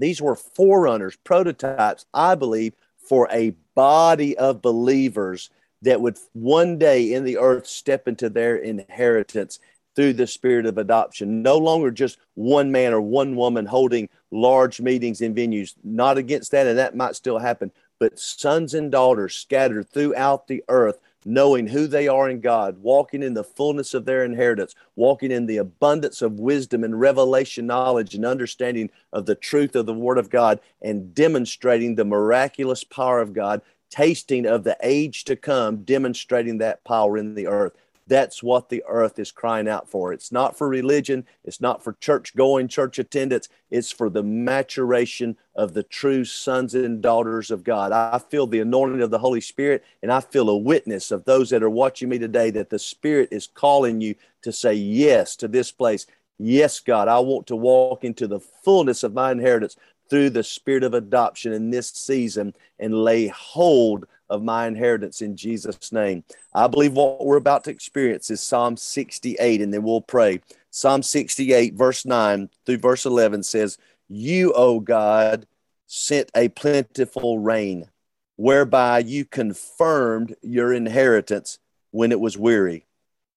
these 0.00 0.20
were 0.20 0.34
forerunners, 0.34 1.16
prototypes, 1.16 2.06
I 2.14 2.34
believe, 2.34 2.74
for 3.08 3.28
a 3.30 3.54
body 3.74 4.36
of 4.38 4.62
believers 4.62 5.50
that 5.82 6.00
would 6.00 6.18
one 6.32 6.78
day 6.78 7.12
in 7.12 7.24
the 7.24 7.38
earth 7.38 7.66
step 7.66 8.08
into 8.08 8.28
their 8.28 8.56
inheritance 8.56 9.58
through 9.96 10.14
the 10.14 10.26
spirit 10.26 10.66
of 10.66 10.78
adoption. 10.78 11.42
No 11.42 11.58
longer 11.58 11.90
just 11.90 12.18
one 12.34 12.70
man 12.70 12.92
or 12.92 13.00
one 13.00 13.36
woman 13.36 13.66
holding 13.66 14.08
large 14.30 14.80
meetings 14.80 15.20
in 15.20 15.34
venues. 15.34 15.74
Not 15.82 16.18
against 16.18 16.52
that, 16.52 16.66
and 16.66 16.78
that 16.78 16.96
might 16.96 17.16
still 17.16 17.38
happen, 17.38 17.72
but 17.98 18.18
sons 18.18 18.74
and 18.74 18.90
daughters 18.90 19.34
scattered 19.34 19.90
throughout 19.90 20.46
the 20.46 20.64
earth 20.68 20.98
knowing 21.24 21.66
who 21.66 21.86
they 21.86 22.08
are 22.08 22.28
in 22.28 22.40
God, 22.40 22.78
walking 22.82 23.22
in 23.22 23.34
the 23.34 23.44
fullness 23.44 23.94
of 23.94 24.04
their 24.04 24.24
inheritance, 24.24 24.74
walking 24.96 25.30
in 25.30 25.46
the 25.46 25.58
abundance 25.58 26.22
of 26.22 26.40
wisdom 26.40 26.84
and 26.84 27.00
revelation 27.00 27.66
knowledge 27.66 28.14
and 28.14 28.24
understanding 28.24 28.90
of 29.12 29.26
the 29.26 29.34
truth 29.34 29.76
of 29.76 29.86
the 29.86 29.94
Word 29.94 30.18
of 30.18 30.30
God, 30.30 30.60
and 30.82 31.14
demonstrating 31.14 31.94
the 31.94 32.04
miraculous 32.04 32.84
power 32.84 33.20
of 33.20 33.32
God, 33.32 33.60
tasting 33.90 34.46
of 34.46 34.64
the 34.64 34.76
age 34.82 35.24
to 35.24 35.36
come, 35.36 35.82
demonstrating 35.82 36.58
that 36.58 36.84
power 36.84 37.18
in 37.18 37.34
the 37.34 37.46
earth. 37.46 37.72
That's 38.10 38.42
what 38.42 38.70
the 38.70 38.82
earth 38.88 39.20
is 39.20 39.30
crying 39.30 39.68
out 39.68 39.88
for. 39.88 40.12
It's 40.12 40.32
not 40.32 40.58
for 40.58 40.68
religion. 40.68 41.24
It's 41.44 41.60
not 41.60 41.84
for 41.84 41.92
church 42.00 42.34
going, 42.34 42.66
church 42.66 42.98
attendance. 42.98 43.48
It's 43.70 43.92
for 43.92 44.10
the 44.10 44.24
maturation 44.24 45.36
of 45.54 45.74
the 45.74 45.84
true 45.84 46.24
sons 46.24 46.74
and 46.74 47.00
daughters 47.00 47.52
of 47.52 47.62
God. 47.62 47.92
I 47.92 48.18
feel 48.18 48.48
the 48.48 48.58
anointing 48.58 49.00
of 49.00 49.12
the 49.12 49.20
Holy 49.20 49.40
Spirit, 49.40 49.84
and 50.02 50.10
I 50.10 50.18
feel 50.18 50.48
a 50.50 50.56
witness 50.56 51.12
of 51.12 51.24
those 51.24 51.50
that 51.50 51.62
are 51.62 51.70
watching 51.70 52.08
me 52.08 52.18
today 52.18 52.50
that 52.50 52.68
the 52.68 52.80
Spirit 52.80 53.28
is 53.30 53.46
calling 53.46 54.00
you 54.00 54.16
to 54.42 54.52
say 54.52 54.74
yes 54.74 55.36
to 55.36 55.46
this 55.46 55.70
place. 55.70 56.08
Yes, 56.36 56.80
God, 56.80 57.06
I 57.06 57.20
want 57.20 57.46
to 57.46 57.54
walk 57.54 58.02
into 58.02 58.26
the 58.26 58.40
fullness 58.40 59.04
of 59.04 59.14
my 59.14 59.30
inheritance 59.30 59.76
through 60.08 60.30
the 60.30 60.42
spirit 60.42 60.82
of 60.82 60.94
adoption 60.94 61.52
in 61.52 61.70
this 61.70 61.90
season 61.90 62.54
and 62.80 63.04
lay 63.04 63.28
hold 63.28 64.06
of 64.30 64.42
my 64.42 64.66
inheritance 64.66 65.20
in 65.20 65.36
Jesus' 65.36 65.92
name. 65.92 66.24
I 66.54 66.68
believe 66.68 66.94
what 66.94 67.26
we're 67.26 67.36
about 67.36 67.64
to 67.64 67.70
experience 67.70 68.30
is 68.30 68.42
Psalm 68.42 68.76
68, 68.76 69.60
and 69.60 69.74
then 69.74 69.82
we'll 69.82 70.00
pray. 70.00 70.40
Psalm 70.70 71.02
68, 71.02 71.74
verse 71.74 72.06
9 72.06 72.48
through 72.64 72.78
verse 72.78 73.04
11 73.04 73.42
says, 73.42 73.76
You, 74.08 74.52
O 74.54 74.80
God, 74.80 75.46
sent 75.86 76.30
a 76.34 76.48
plentiful 76.48 77.40
rain, 77.40 77.90
whereby 78.36 79.00
you 79.00 79.24
confirmed 79.24 80.36
your 80.40 80.72
inheritance 80.72 81.58
when 81.90 82.12
it 82.12 82.20
was 82.20 82.38
weary. 82.38 82.86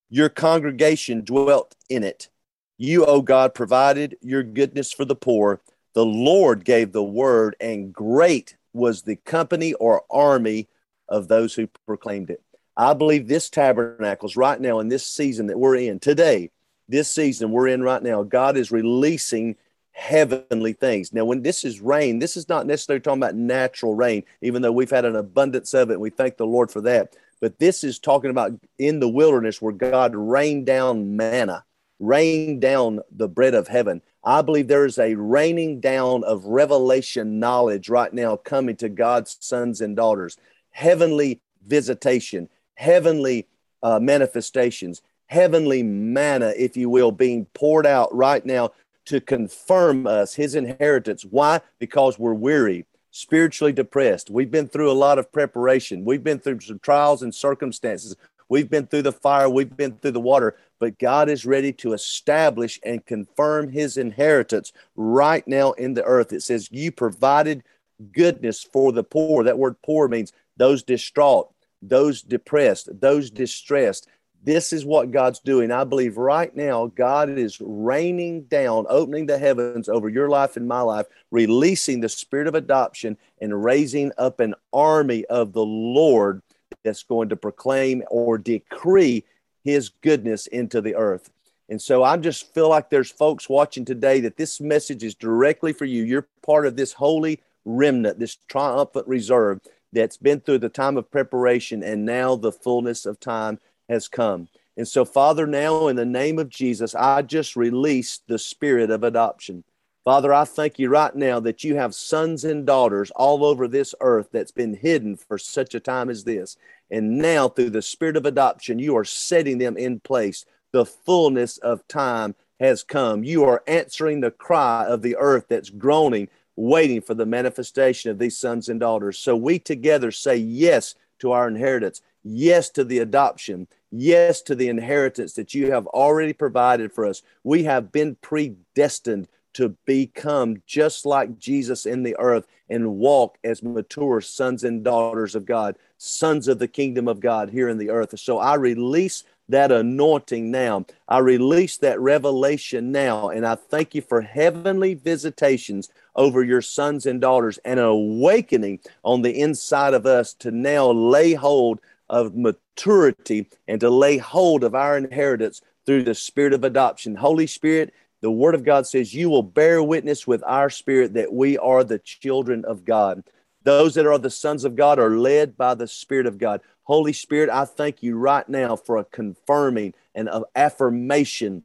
Your 0.09 0.29
congregation 0.29 1.21
dwelt 1.21 1.75
in 1.89 2.03
it. 2.03 2.29
You, 2.77 3.05
O 3.05 3.21
God, 3.21 3.55
provided 3.55 4.17
your 4.21 4.43
goodness 4.43 4.91
for 4.91 5.05
the 5.05 5.15
poor. 5.15 5.59
The 5.93 6.05
Lord 6.05 6.65
gave 6.65 6.91
the 6.91 7.03
word, 7.03 7.55
and 7.59 7.91
great 7.91 8.55
was 8.73 9.01
the 9.01 9.15
company 9.15 9.73
or 9.73 10.03
army 10.09 10.67
of 11.13 11.27
those 11.27 11.53
who 11.53 11.67
proclaimed 11.85 12.31
it. 12.31 12.41
I 12.75 12.93
believe 12.95 13.27
this 13.27 13.49
tabernacles 13.49 14.35
right 14.35 14.59
now 14.59 14.79
in 14.79 14.87
this 14.87 15.05
season 15.05 15.47
that 15.47 15.59
we're 15.59 15.75
in 15.75 15.99
today, 15.99 16.49
this 16.89 17.09
season 17.09 17.51
we're 17.51 17.67
in 17.67 17.83
right 17.83 18.01
now, 18.01 18.23
God 18.23 18.57
is 18.57 18.71
releasing 18.71 19.55
heavenly 19.91 20.73
things. 20.73 21.13
Now, 21.13 21.23
when 21.23 21.43
this 21.43 21.63
is 21.63 21.79
rain, 21.79 22.17
this 22.17 22.35
is 22.35 22.49
not 22.49 22.65
necessarily 22.65 22.99
talking 22.99 23.21
about 23.21 23.35
natural 23.35 23.93
rain, 23.93 24.23
even 24.41 24.63
though 24.63 24.71
we've 24.71 24.89
had 24.89 25.05
an 25.05 25.15
abundance 25.15 25.75
of 25.75 25.91
it. 25.91 25.93
And 25.93 26.01
we 26.01 26.09
thank 26.09 26.37
the 26.37 26.47
Lord 26.47 26.71
for 26.71 26.81
that. 26.81 27.15
But 27.39 27.59
this 27.59 27.83
is 27.83 27.99
talking 27.99 28.31
about 28.31 28.53
in 28.79 28.99
the 28.99 29.09
wilderness 29.09 29.61
where 29.61 29.73
God 29.73 30.15
rained 30.15 30.65
down 30.65 31.15
manna, 31.15 31.63
rained 31.99 32.61
down 32.61 33.01
the 33.11 33.27
bread 33.27 33.53
of 33.53 33.67
heaven. 33.67 34.01
I 34.23 34.41
believe 34.41 34.67
there 34.67 34.85
is 34.85 34.97
a 34.97 35.13
raining 35.13 35.79
down 35.79 36.23
of 36.23 36.45
revelation 36.45 37.39
knowledge 37.39 37.87
right 37.87 38.11
now 38.11 38.37
coming 38.37 38.77
to 38.77 38.89
God's 38.89 39.37
sons 39.41 39.79
and 39.79 39.95
daughters 39.95 40.37
heavenly 40.73 41.39
visitation, 41.65 42.49
heavenly 42.75 43.47
uh, 43.81 43.99
manifestations, 43.99 45.01
heavenly 45.27 45.81
manna, 45.81 46.53
if 46.57 46.75
you 46.75 46.89
will, 46.89 47.11
being 47.11 47.45
poured 47.53 47.85
out 47.85 48.13
right 48.13 48.45
now 48.45 48.71
to 49.05 49.21
confirm 49.21 50.05
us 50.07 50.35
his 50.35 50.55
inheritance. 50.55 51.23
Why? 51.23 51.61
Because 51.79 52.19
we're 52.19 52.33
weary, 52.33 52.85
spiritually 53.11 53.73
depressed. 53.73 54.29
We've 54.29 54.51
been 54.51 54.67
through 54.67 54.91
a 54.91 54.93
lot 54.93 55.19
of 55.19 55.31
preparation, 55.31 56.05
we've 56.05 56.23
been 56.23 56.39
through 56.39 56.59
some 56.61 56.79
trials 56.79 57.23
and 57.23 57.33
circumstances. 57.33 58.15
We've 58.49 58.69
been 58.69 58.85
through 58.85 59.03
the 59.03 59.11
fire, 59.11 59.49
we've 59.49 59.75
been 59.75 59.95
through 59.95 60.11
the 60.11 60.19
water, 60.19 60.55
but 60.79 60.99
God 60.99 61.27
is 61.27 61.45
ready 61.45 61.71
to 61.73 61.93
establish 61.93 62.79
and 62.83 63.03
confirm 63.03 63.69
his 63.69 63.97
inheritance 63.97 64.73
right 64.95 65.47
now 65.47 65.71
in 65.71 65.95
the 65.95 66.03
earth. 66.03 66.33
It 66.33 66.43
says, 66.43 66.69
You 66.69 66.91
provided 66.91 67.63
goodness 68.11 68.61
for 68.61 68.91
the 68.91 69.03
poor. 69.03 69.43
That 69.43 69.57
word 69.57 69.75
poor 69.81 70.07
means 70.07 70.33
those 70.57 70.83
distraught, 70.83 71.53
those 71.81 72.21
depressed, 72.21 72.89
those 72.99 73.27
mm-hmm. 73.29 73.37
distressed. 73.37 74.07
This 74.45 74.73
is 74.73 74.83
what 74.83 75.11
God's 75.11 75.39
doing. 75.39 75.71
I 75.71 75.85
believe 75.85 76.17
right 76.17 76.53
now, 76.53 76.87
God 76.87 77.29
is 77.29 77.61
raining 77.61 78.43
down, 78.43 78.85
opening 78.89 79.25
the 79.25 79.37
heavens 79.37 79.87
over 79.87 80.09
your 80.09 80.27
life 80.27 80.57
and 80.57 80.67
my 80.67 80.81
life, 80.81 81.05
releasing 81.31 82.01
the 82.01 82.09
spirit 82.09 82.47
of 82.47 82.55
adoption 82.55 83.17
and 83.39 83.63
raising 83.63 84.11
up 84.17 84.41
an 84.41 84.53
army 84.73 85.23
of 85.25 85.53
the 85.53 85.63
Lord 85.63 86.41
that's 86.83 87.03
going 87.03 87.29
to 87.29 87.37
proclaim 87.37 88.03
or 88.09 88.37
decree 88.37 89.23
his 89.63 89.89
goodness 90.01 90.47
into 90.47 90.81
the 90.81 90.95
earth. 90.95 91.29
And 91.69 91.81
so 91.81 92.03
I 92.03 92.17
just 92.17 92.53
feel 92.53 92.67
like 92.67 92.89
there's 92.89 93.09
folks 93.09 93.47
watching 93.47 93.85
today 93.85 94.19
that 94.21 94.35
this 94.35 94.59
message 94.59 95.03
is 95.03 95.15
directly 95.15 95.71
for 95.71 95.85
you. 95.85 96.03
You're 96.03 96.27
part 96.45 96.67
of 96.67 96.75
this 96.75 96.91
holy 96.91 97.39
remnant, 97.63 98.19
this 98.19 98.37
triumphant 98.49 99.07
reserve 99.07 99.61
that's 99.93 100.17
been 100.17 100.41
through 100.41 100.59
the 100.59 100.69
time 100.69 100.97
of 100.97 101.11
preparation, 101.11 101.83
and 101.83 102.05
now 102.05 102.35
the 102.35 102.51
fullness 102.51 103.05
of 103.05 103.19
time 103.19 103.59
has 103.89 104.07
come. 104.07 104.47
And 104.75 104.87
so, 104.87 105.05
Father, 105.05 105.45
now 105.45 105.87
in 105.87 105.95
the 105.95 106.05
name 106.05 106.39
of 106.39 106.49
Jesus, 106.49 106.95
I 106.95 107.21
just 107.21 107.55
release 107.55 108.21
the 108.27 108.39
spirit 108.39 108.89
of 108.89 109.03
adoption. 109.03 109.63
Father, 110.03 110.33
I 110.33 110.43
thank 110.43 110.79
you 110.79 110.89
right 110.89 111.15
now 111.15 111.39
that 111.39 111.63
you 111.63 111.75
have 111.75 111.95
sons 111.95 112.43
and 112.43 112.65
daughters 112.65 113.09
all 113.11 113.45
over 113.45 113.67
this 113.67 113.95
earth 114.01 114.27
that's 114.33 114.51
been 114.51 114.75
hidden 114.75 115.15
for 115.15 115.37
such 115.37 115.75
a 115.75 115.79
time 115.79 116.09
as 116.09 116.25
this. 116.25 116.57
And 116.91 117.17
now, 117.19 117.47
through 117.47 117.69
the 117.69 117.81
spirit 117.81 118.17
of 118.17 118.25
adoption, 118.25 118.79
you 118.79 118.97
are 118.97 119.05
setting 119.05 119.59
them 119.59 119.77
in 119.77 120.01
place. 120.01 120.43
The 120.73 120.85
fullness 120.85 121.57
of 121.59 121.87
time 121.87 122.35
has 122.59 122.83
come. 122.83 123.23
You 123.23 123.45
are 123.45 123.63
answering 123.67 124.19
the 124.19 124.31
cry 124.31 124.85
of 124.85 125.01
the 125.01 125.15
earth 125.15 125.45
that's 125.47 125.69
groaning 125.69 126.27
waiting 126.55 127.01
for 127.01 127.13
the 127.13 127.25
manifestation 127.25 128.11
of 128.11 128.19
these 128.19 128.37
sons 128.37 128.69
and 128.69 128.79
daughters. 128.79 129.17
So 129.17 129.35
we 129.35 129.59
together 129.59 130.11
say 130.11 130.35
yes 130.37 130.95
to 131.19 131.31
our 131.31 131.47
inheritance, 131.47 132.01
yes 132.23 132.69
to 132.71 132.83
the 132.83 132.99
adoption, 132.99 133.67
yes 133.91 134.41
to 134.43 134.55
the 134.55 134.67
inheritance 134.67 135.33
that 135.33 135.53
you 135.53 135.71
have 135.71 135.87
already 135.87 136.33
provided 136.33 136.91
for 136.91 137.05
us. 137.05 137.21
We 137.43 137.63
have 137.63 137.91
been 137.91 138.15
predestined 138.21 139.27
to 139.53 139.69
become 139.85 140.61
just 140.65 141.05
like 141.05 141.37
Jesus 141.37 141.85
in 141.85 142.03
the 142.03 142.15
earth 142.17 142.47
and 142.69 142.95
walk 142.95 143.37
as 143.43 143.61
mature 143.61 144.19
sons 144.19 144.63
and 144.63 144.83
daughters 144.83 145.35
of 145.35 145.45
God, 145.45 145.77
sons 145.97 146.47
of 146.47 146.59
the 146.59 146.67
kingdom 146.67 147.07
of 147.07 147.19
God 147.19 147.51
here 147.51 147.69
in 147.69 147.77
the 147.77 147.91
earth. 147.91 148.17
So 148.19 148.39
I 148.39 148.55
release 148.55 149.23
that 149.53 149.71
anointing 149.71 150.51
now. 150.51 150.85
I 151.07 151.19
release 151.19 151.77
that 151.77 151.99
revelation 151.99 152.91
now. 152.91 153.29
And 153.29 153.45
I 153.45 153.55
thank 153.55 153.95
you 153.95 154.01
for 154.01 154.21
heavenly 154.21 154.95
visitations 154.95 155.89
over 156.15 156.43
your 156.43 156.61
sons 156.61 157.05
and 157.05 157.21
daughters 157.21 157.59
and 157.63 157.79
an 157.79 157.85
awakening 157.85 158.79
on 159.03 159.21
the 159.21 159.39
inside 159.39 159.93
of 159.93 160.05
us 160.05 160.33
to 160.35 160.51
now 160.51 160.91
lay 160.91 161.33
hold 161.33 161.79
of 162.09 162.35
maturity 162.35 163.47
and 163.67 163.79
to 163.79 163.89
lay 163.89 164.17
hold 164.17 164.63
of 164.63 164.75
our 164.75 164.97
inheritance 164.97 165.61
through 165.85 166.03
the 166.03 166.15
spirit 166.15 166.53
of 166.53 166.63
adoption. 166.63 167.15
Holy 167.15 167.47
Spirit, 167.47 167.93
the 168.21 168.31
Word 168.31 168.55
of 168.55 168.63
God 168.63 168.87
says, 168.87 169.13
You 169.13 169.29
will 169.29 169.43
bear 169.43 169.83
witness 169.83 170.25
with 170.25 170.43
our 170.45 170.69
spirit 170.69 171.13
that 171.13 171.33
we 171.33 171.57
are 171.57 171.83
the 171.83 171.99
children 171.99 172.65
of 172.65 172.85
God. 172.85 173.23
Those 173.63 173.95
that 173.95 174.05
are 174.05 174.17
the 174.17 174.29
sons 174.29 174.65
of 174.65 174.75
God 174.75 174.99
are 174.99 175.17
led 175.17 175.57
by 175.57 175.73
the 175.75 175.87
Spirit 175.87 176.25
of 176.25 176.37
God. 176.37 176.61
Holy 176.83 177.13
Spirit, 177.13 177.49
I 177.49 177.65
thank 177.65 178.03
you 178.03 178.17
right 178.17 178.47
now 178.47 178.75
for 178.75 178.97
a 178.97 179.05
confirming 179.05 179.93
and 180.13 180.27
an 180.27 180.43
affirmation 180.55 181.63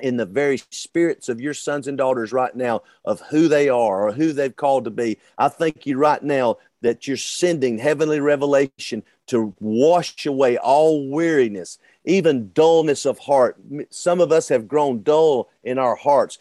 in 0.00 0.16
the 0.16 0.26
very 0.26 0.58
spirits 0.70 1.28
of 1.28 1.40
your 1.40 1.54
sons 1.54 1.88
and 1.88 1.96
daughters 1.96 2.32
right 2.32 2.54
now 2.54 2.82
of 3.04 3.20
who 3.22 3.48
they 3.48 3.68
are 3.68 4.08
or 4.08 4.12
who 4.12 4.32
they've 4.32 4.54
called 4.54 4.84
to 4.84 4.90
be. 4.90 5.18
I 5.38 5.48
thank 5.48 5.86
you 5.86 5.96
right 5.96 6.22
now 6.22 6.58
that 6.82 7.06
you're 7.06 7.16
sending 7.16 7.78
heavenly 7.78 8.20
revelation 8.20 9.02
to 9.28 9.54
wash 9.58 10.26
away 10.26 10.58
all 10.58 11.10
weariness, 11.10 11.78
even 12.04 12.52
dullness 12.52 13.06
of 13.06 13.18
heart. 13.18 13.56
Some 13.90 14.20
of 14.20 14.30
us 14.30 14.48
have 14.48 14.68
grown 14.68 15.02
dull 15.02 15.48
in 15.64 15.78
our 15.78 15.96
hearts. 15.96 16.38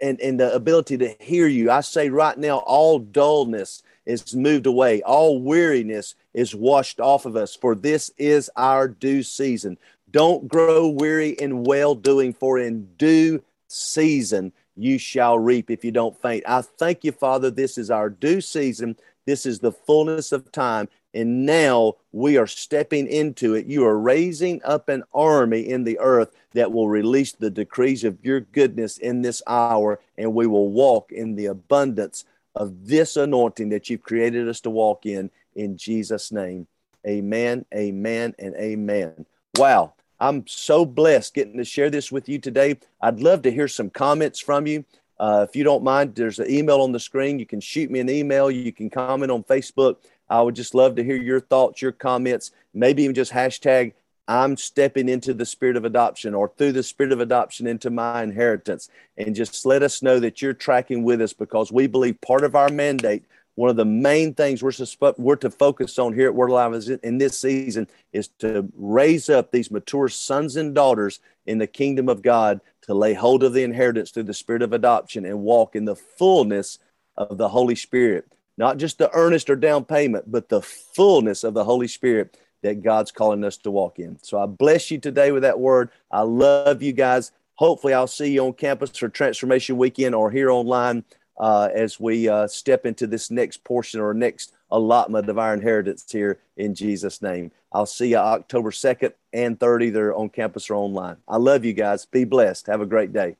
And, 0.00 0.20
and 0.20 0.38
the 0.38 0.54
ability 0.54 0.98
to 0.98 1.14
hear 1.20 1.46
you. 1.46 1.70
I 1.70 1.80
say 1.80 2.08
right 2.08 2.36
now, 2.36 2.58
all 2.58 2.98
dullness 2.98 3.82
is 4.06 4.34
moved 4.34 4.66
away, 4.66 5.02
all 5.02 5.40
weariness 5.40 6.14
is 6.32 6.54
washed 6.54 7.00
off 7.00 7.26
of 7.26 7.36
us, 7.36 7.54
for 7.54 7.74
this 7.74 8.10
is 8.16 8.50
our 8.56 8.88
due 8.88 9.22
season. 9.22 9.76
Don't 10.10 10.48
grow 10.48 10.88
weary 10.88 11.30
in 11.30 11.64
well 11.64 11.94
doing, 11.94 12.32
for 12.32 12.58
in 12.58 12.88
due 12.96 13.42
season 13.68 14.52
you 14.76 14.98
shall 14.98 15.38
reap 15.38 15.70
if 15.70 15.84
you 15.84 15.90
don't 15.90 16.20
faint. 16.22 16.44
I 16.46 16.62
thank 16.62 17.04
you, 17.04 17.12
Father. 17.12 17.50
This 17.50 17.76
is 17.76 17.90
our 17.90 18.08
due 18.08 18.40
season. 18.40 18.96
This 19.26 19.44
is 19.44 19.58
the 19.58 19.72
fullness 19.72 20.32
of 20.32 20.50
time. 20.52 20.88
And 21.14 21.46
now 21.46 21.94
we 22.12 22.36
are 22.36 22.46
stepping 22.46 23.06
into 23.06 23.54
it. 23.54 23.66
You 23.66 23.84
are 23.86 23.98
raising 23.98 24.60
up 24.62 24.88
an 24.88 25.04
army 25.14 25.68
in 25.68 25.84
the 25.84 25.98
earth 25.98 26.30
that 26.52 26.70
will 26.70 26.88
release 26.88 27.32
the 27.32 27.50
decrees 27.50 28.04
of 28.04 28.18
your 28.22 28.40
goodness 28.40 28.98
in 28.98 29.22
this 29.22 29.42
hour, 29.46 30.00
and 30.16 30.34
we 30.34 30.46
will 30.46 30.70
walk 30.70 31.10
in 31.12 31.34
the 31.34 31.46
abundance 31.46 32.24
of 32.54 32.86
this 32.86 33.16
anointing 33.16 33.70
that 33.70 33.88
you've 33.88 34.02
created 34.02 34.48
us 34.48 34.60
to 34.60 34.70
walk 34.70 35.06
in. 35.06 35.30
In 35.54 35.76
Jesus' 35.76 36.30
name, 36.30 36.66
amen, 37.06 37.64
amen, 37.74 38.34
and 38.38 38.54
amen. 38.56 39.26
Wow. 39.56 39.94
I'm 40.20 40.46
so 40.48 40.84
blessed 40.84 41.34
getting 41.34 41.58
to 41.58 41.64
share 41.64 41.90
this 41.90 42.10
with 42.10 42.28
you 42.28 42.38
today. 42.38 42.78
I'd 43.00 43.20
love 43.20 43.42
to 43.42 43.52
hear 43.52 43.68
some 43.68 43.88
comments 43.88 44.40
from 44.40 44.66
you. 44.66 44.84
Uh, 45.18 45.46
if 45.48 45.54
you 45.56 45.64
don't 45.64 45.84
mind, 45.84 46.14
there's 46.14 46.38
an 46.38 46.50
email 46.50 46.80
on 46.80 46.92
the 46.92 47.00
screen. 47.00 47.38
You 47.38 47.46
can 47.46 47.60
shoot 47.60 47.90
me 47.90 48.00
an 48.00 48.10
email. 48.10 48.50
You 48.50 48.72
can 48.72 48.90
comment 48.90 49.30
on 49.30 49.44
Facebook. 49.44 49.96
I 50.30 50.42
would 50.42 50.56
just 50.56 50.74
love 50.74 50.96
to 50.96 51.04
hear 51.04 51.16
your 51.16 51.40
thoughts, 51.40 51.82
your 51.82 51.92
comments, 51.92 52.50
maybe 52.74 53.02
even 53.02 53.14
just 53.14 53.32
hashtag 53.32 53.92
I'm 54.28 54.58
stepping 54.58 55.08
into 55.08 55.32
the 55.32 55.46
spirit 55.46 55.76
of 55.76 55.86
adoption 55.86 56.34
or 56.34 56.52
through 56.58 56.72
the 56.72 56.82
spirit 56.82 57.12
of 57.12 57.20
adoption 57.20 57.66
into 57.66 57.88
my 57.88 58.22
inheritance. 58.22 58.90
And 59.16 59.34
just 59.34 59.64
let 59.64 59.82
us 59.82 60.02
know 60.02 60.20
that 60.20 60.42
you're 60.42 60.52
tracking 60.52 61.02
with 61.02 61.22
us 61.22 61.32
because 61.32 61.72
we 61.72 61.86
believe 61.86 62.20
part 62.20 62.44
of 62.44 62.54
our 62.54 62.68
mandate, 62.68 63.24
one 63.54 63.70
of 63.70 63.76
the 63.76 63.86
main 63.86 64.34
things 64.34 64.62
we're, 64.62 64.72
we're 65.16 65.36
to 65.36 65.50
focus 65.50 65.98
on 65.98 66.12
here 66.12 66.26
at 66.26 66.34
Word 66.34 66.50
Alive 66.50 66.74
is 66.74 66.90
in 66.90 67.16
this 67.16 67.38
season 67.40 67.88
is 68.12 68.28
to 68.40 68.70
raise 68.76 69.30
up 69.30 69.50
these 69.50 69.70
mature 69.70 70.08
sons 70.08 70.56
and 70.56 70.74
daughters 70.74 71.20
in 71.46 71.56
the 71.56 71.66
kingdom 71.66 72.10
of 72.10 72.20
God 72.20 72.60
to 72.82 72.92
lay 72.92 73.14
hold 73.14 73.42
of 73.42 73.54
the 73.54 73.64
inheritance 73.64 74.10
through 74.10 74.24
the 74.24 74.34
spirit 74.34 74.60
of 74.60 74.74
adoption 74.74 75.24
and 75.24 75.40
walk 75.40 75.74
in 75.74 75.86
the 75.86 75.96
fullness 75.96 76.78
of 77.16 77.38
the 77.38 77.48
Holy 77.48 77.74
Spirit 77.74 78.30
not 78.58 78.76
just 78.76 78.98
the 78.98 79.10
earnest 79.14 79.48
or 79.48 79.56
down 79.56 79.84
payment, 79.84 80.30
but 80.30 80.48
the 80.48 80.60
fullness 80.60 81.44
of 81.44 81.54
the 81.54 81.64
Holy 81.64 81.88
Spirit 81.88 82.36
that 82.62 82.82
God's 82.82 83.12
calling 83.12 83.44
us 83.44 83.56
to 83.58 83.70
walk 83.70 83.98
in. 84.00 84.18
So 84.20 84.38
I 84.38 84.46
bless 84.46 84.90
you 84.90 84.98
today 84.98 85.30
with 85.30 85.44
that 85.44 85.60
word. 85.60 85.90
I 86.10 86.22
love 86.22 86.82
you 86.82 86.92
guys. 86.92 87.30
Hopefully, 87.54 87.94
I'll 87.94 88.06
see 88.06 88.32
you 88.32 88.44
on 88.44 88.52
campus 88.52 88.96
for 88.96 89.08
Transformation 89.08 89.78
Weekend 89.78 90.14
or 90.14 90.30
here 90.30 90.50
online 90.50 91.04
uh, 91.38 91.68
as 91.72 92.00
we 92.00 92.28
uh, 92.28 92.48
step 92.48 92.84
into 92.84 93.06
this 93.06 93.30
next 93.30 93.62
portion 93.64 94.00
or 94.00 94.12
next 94.12 94.52
allotment 94.70 95.28
of 95.28 95.38
our 95.38 95.54
inheritance 95.54 96.04
here 96.10 96.40
in 96.56 96.74
Jesus' 96.74 97.22
name. 97.22 97.50
I'll 97.72 97.86
see 97.86 98.10
you 98.10 98.16
October 98.16 98.70
2nd 98.70 99.12
and 99.32 99.58
3rd, 99.58 99.84
either 99.84 100.14
on 100.14 100.30
campus 100.30 100.68
or 100.68 100.74
online. 100.74 101.16
I 101.28 101.36
love 101.36 101.64
you 101.64 101.72
guys. 101.72 102.06
Be 102.06 102.24
blessed. 102.24 102.66
Have 102.66 102.80
a 102.80 102.86
great 102.86 103.12
day. 103.12 103.36